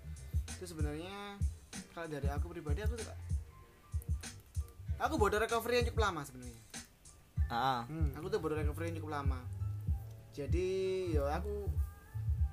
[0.54, 1.34] Itu sebenarnya
[1.98, 3.14] kalau dari aku pribadi aku suka.
[4.98, 6.62] Aku bodoh recovery yang cukup lama sebenarnya.
[7.48, 7.82] Ah.
[7.90, 8.12] Hmm.
[8.14, 9.40] aku tuh bodoh recovery yang cukup lama.
[10.34, 10.68] Jadi
[11.18, 11.66] ya aku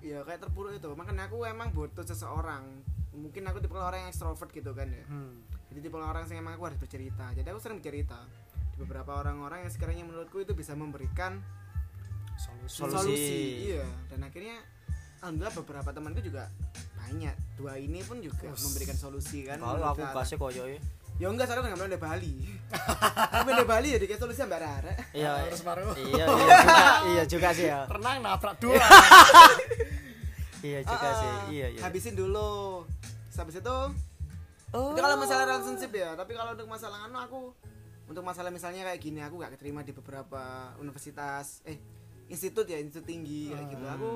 [0.02, 0.90] ya kayak terpuruk itu.
[0.98, 2.66] Makanya aku emang butuh seseorang.
[3.14, 5.06] Mungkin aku tipe orang yang extrovert gitu kan ya.
[5.06, 5.42] Hmm.
[5.76, 7.36] Jadi tipe orang yang emang aku harus bercerita.
[7.36, 8.16] Jadi aku sering bercerita.
[8.72, 11.44] Di beberapa orang-orang yang sekiranya menurutku itu bisa memberikan
[12.40, 12.80] Solusi.
[12.80, 13.40] Solusi.
[13.76, 13.84] iya.
[14.08, 14.56] Dan akhirnya
[15.20, 16.48] alhamdulillah beberapa temanku juga
[16.96, 17.36] banyak.
[17.60, 18.64] Dua ini pun juga Us.
[18.72, 20.80] memberikan solusi kan kalau aku bahasnya koyo eh.
[21.16, 22.36] ya enggak soalnya nggak dari Bali.
[23.40, 24.94] Tapi dari Bali ya dikasih solusi mbak Rara.
[25.12, 25.32] Iya.
[25.44, 25.92] Harus baru.
[25.96, 26.76] iya iya juga.
[27.04, 27.80] Iya juga sih ya.
[27.92, 28.80] Renang nabrak dua.
[30.66, 31.30] Iya juga Ah, sih
[31.62, 31.82] iya iya.
[31.86, 32.82] Habisin dulu.
[33.38, 33.76] Habis itu
[34.76, 37.42] oh itu kalau masalah relationship ya tapi kalau untuk masalah anu aku
[38.06, 41.80] untuk masalah misalnya kayak gini aku gak keterima di beberapa universitas eh
[42.30, 43.86] institut ya institut tinggi kayak gitu.
[43.86, 44.10] Aku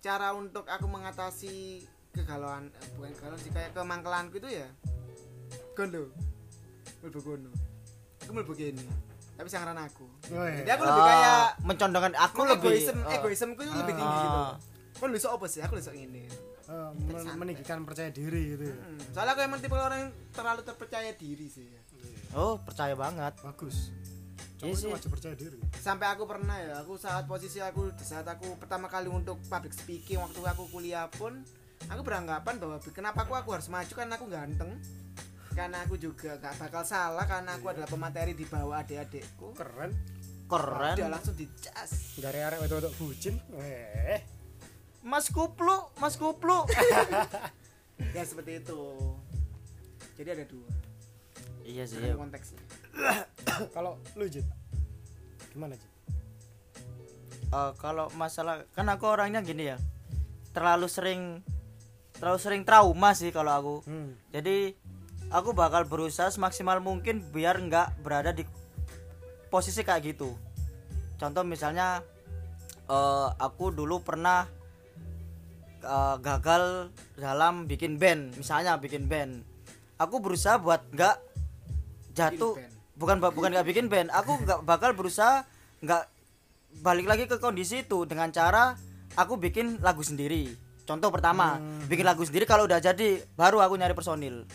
[0.00, 4.68] cara untuk aku mengatasi kegalauan eh, bukan kegalauan sih kayak kemangkelanku itu ya
[5.76, 6.08] gondo.
[7.02, 7.50] Melbu gono
[8.22, 8.86] aku melbu gini
[9.32, 10.06] tapi sangaran aku.
[10.30, 10.62] Woi.
[10.62, 14.40] jadi aku lebih Ah, kayak mencondongkan aku lebih egoisme egoismeku itu lebih tinggi gitu.
[15.02, 15.60] Kan bisa apa sih?
[15.66, 16.28] Aku bisa ini
[16.72, 18.76] Eh, men- meninggikan percaya diri gitu ya.
[18.80, 21.80] Hmm, soalnya aku emang tipe orang yang terlalu terpercaya diri sih ya.
[22.32, 23.36] oh percaya banget.
[23.44, 23.92] Bagus.
[24.62, 24.86] Iya cowok sih.
[24.88, 25.58] itu wajib percaya diri.
[25.76, 29.76] Sampai aku pernah ya aku saat posisi aku di saat aku pertama kali untuk public
[29.76, 31.44] speaking waktu aku kuliah pun
[31.92, 33.92] aku beranggapan bahwa kenapa aku aku harus maju?
[33.92, 34.72] Karena aku ganteng.
[35.52, 39.52] Karena aku juga gak bakal salah karena aku adalah pemateri di bawah adik-adikku.
[39.52, 39.92] Keren.
[40.48, 40.96] Keren.
[40.96, 44.41] Dia langsung dicas dari arek wedok wedok bucin eh
[45.02, 46.64] mas kuplu mas kuplu.
[48.18, 48.80] Ya seperti itu.
[50.18, 50.68] Jadi ada dua.
[51.62, 52.58] Iya sih dalam konteksnya
[53.76, 54.46] kalau lu Jit
[55.54, 55.92] gimana Jit?
[57.52, 59.78] Eh, kalau masalah kan aku orangnya gini ya
[60.50, 61.46] terlalu sering
[62.18, 63.74] terlalu sering trauma sih kalau aku.
[63.86, 64.18] Hmm.
[64.34, 64.74] jadi
[65.32, 68.42] aku bakal berusaha semaksimal mungkin biar nggak berada di
[69.48, 70.34] posisi kayak gitu.
[71.16, 72.02] Contoh misalnya
[72.90, 74.50] eh, aku dulu pernah
[75.82, 79.42] eh, gagal dalam bikin band misalnya bikin band.
[79.98, 81.16] Aku berusaha buat nggak
[82.12, 82.58] jatuh
[82.96, 85.42] bukan bukan nggak bikin band aku nggak bakal berusaha
[85.82, 86.04] nggak
[86.80, 88.78] balik lagi ke kondisi itu dengan cara
[89.18, 90.48] aku bikin lagu sendiri.
[90.82, 94.48] Contoh pertama bikin lagu sendiri kalau udah jadi baru aku nyari personil.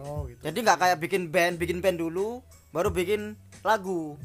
[0.00, 0.40] Oh gitu.
[0.44, 2.42] Jadi nggak kayak bikin band bikin band dulu
[2.74, 4.16] baru bikin lagu.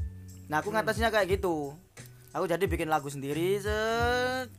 [0.49, 1.74] Nah aku ngatasinya kayak gitu.
[2.36, 4.51] Aku jadi bikin lagu sendiri set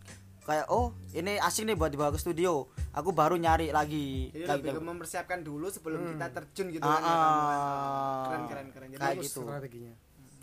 [0.47, 4.79] kayak oh ini asing nih buat dibawa ke studio aku baru nyari lagi Jadi lebih
[4.79, 7.03] mempersiapkan dulu sebelum kita terjun gitu Ah, kan.
[7.03, 7.59] ya, kamu, kan.
[7.59, 8.23] ah.
[8.23, 8.89] Keren keren keren.
[8.89, 9.41] Jadi Kayak gitu.
[9.43, 9.93] strateginya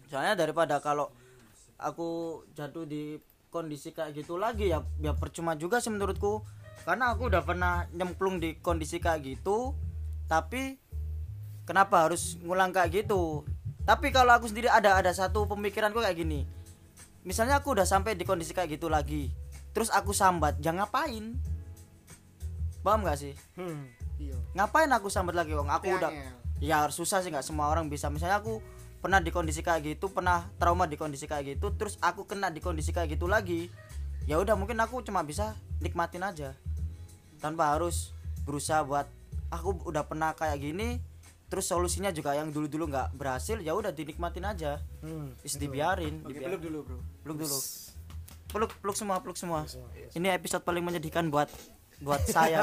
[0.06, 1.08] soalnya daripada kalau
[1.76, 2.10] aku
[2.52, 3.18] jatuh di
[3.50, 6.44] kondisi kayak gitu lagi ya ya percuma juga sih menurutku
[6.84, 9.72] karena aku udah pernah nyemplung di kondisi kayak gitu
[10.26, 10.78] tapi
[11.64, 13.48] kenapa harus ngulang kayak gitu
[13.84, 16.44] tapi kalau aku sendiri ada ada satu pemikiranku kayak gini
[17.22, 19.32] misalnya aku udah sampai di kondisi kayak gitu lagi
[19.74, 21.36] terus aku sambat jangan ngapain
[22.84, 23.84] paham gak sih hmm.
[24.22, 24.38] Iya.
[24.54, 26.12] ngapain aku sambat lagi wong aku udah
[26.62, 28.62] ya harus susah sih nggak semua orang bisa misalnya aku
[29.04, 32.64] pernah di kondisi kayak gitu pernah trauma di kondisi kayak gitu terus aku kena di
[32.64, 33.68] kondisi kayak gitu lagi
[34.24, 36.56] ya udah mungkin aku cuma bisa nikmatin aja
[37.44, 38.16] tanpa harus
[38.48, 39.12] berusaha buat
[39.52, 41.04] aku udah pernah kayak gini
[41.52, 45.36] terus solusinya juga yang dulu dulu nggak berhasil ya udah dinikmatin aja Hmm.
[45.44, 46.48] is dibiarin dibiarin.
[46.56, 46.98] peluk dulu, Bro.
[47.28, 47.58] peluk dulu
[48.54, 49.66] peluk peluk semua peluk semua.
[49.66, 51.50] Semua, ini episode paling menyedihkan buat
[52.00, 52.62] buat saya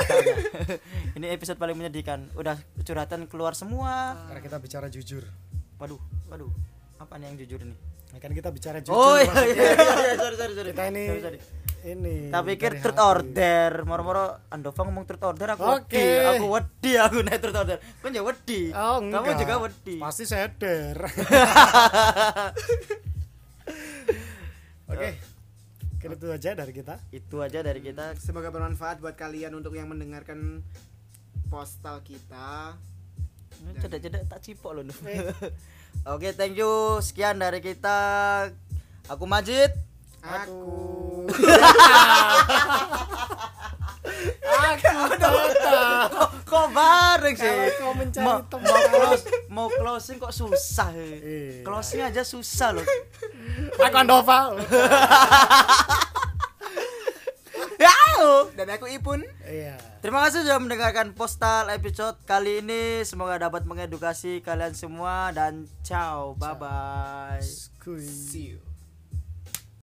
[1.17, 2.31] ini episode paling menyedihkan.
[2.33, 4.15] Udah curhatan keluar semua.
[4.29, 5.25] Karena kita bicara jujur.
[5.77, 6.49] Waduh waduh.
[6.97, 7.77] Apa nih yang jujur nih
[8.11, 9.55] Nah, kan kita bicara jujur oh iya maksudnya.
[9.55, 10.71] iya iya sorry sorry sorry.
[10.75, 11.39] Kita ini Sorry, sorry.
[11.87, 13.07] ini tak pikir truth hati.
[13.07, 13.71] order.
[13.87, 15.95] Moro-moro Andova ngomong truth order aku Oke.
[15.95, 16.27] wedi.
[16.27, 17.79] Aku wedi aku naik truth order.
[17.79, 18.75] Kan ya wedi.
[18.75, 19.23] Oh enggak.
[19.23, 19.95] Kamu juga wedi.
[19.97, 20.97] Pasti sadar
[24.91, 25.09] oke
[26.01, 29.93] Mungkin itu aja dari kita itu aja dari kita Semoga bermanfaat buat kalian untuk yang
[29.93, 30.65] mendengarkan
[31.53, 32.81] postal kita.
[33.85, 34.89] cedek-cedek tak cipok loh.
[35.05, 35.29] Eh.
[36.17, 37.05] Oke, thank you.
[37.05, 38.49] Sekian dari kita.
[39.13, 39.77] Aku Majid.
[40.25, 41.29] Aku.
[44.45, 45.31] aku Tata
[46.45, 47.47] Kok bareng sih?
[47.47, 48.67] Kalau kau mencari mau, teman.
[48.67, 50.91] mau close, mau closing kok susah.
[50.93, 51.15] eh.
[51.21, 51.63] Iya.
[51.63, 52.87] Closing aja susah loh.
[53.87, 54.51] aku Andova
[57.81, 58.53] Yau.
[58.53, 59.25] Dan aku Ipun.
[59.49, 63.01] iya Terima kasih sudah mendengarkan postal episode kali ini.
[63.05, 66.37] Semoga dapat mengedukasi kalian semua dan ciao.
[66.37, 67.41] Bye bye.
[68.01, 68.70] See you.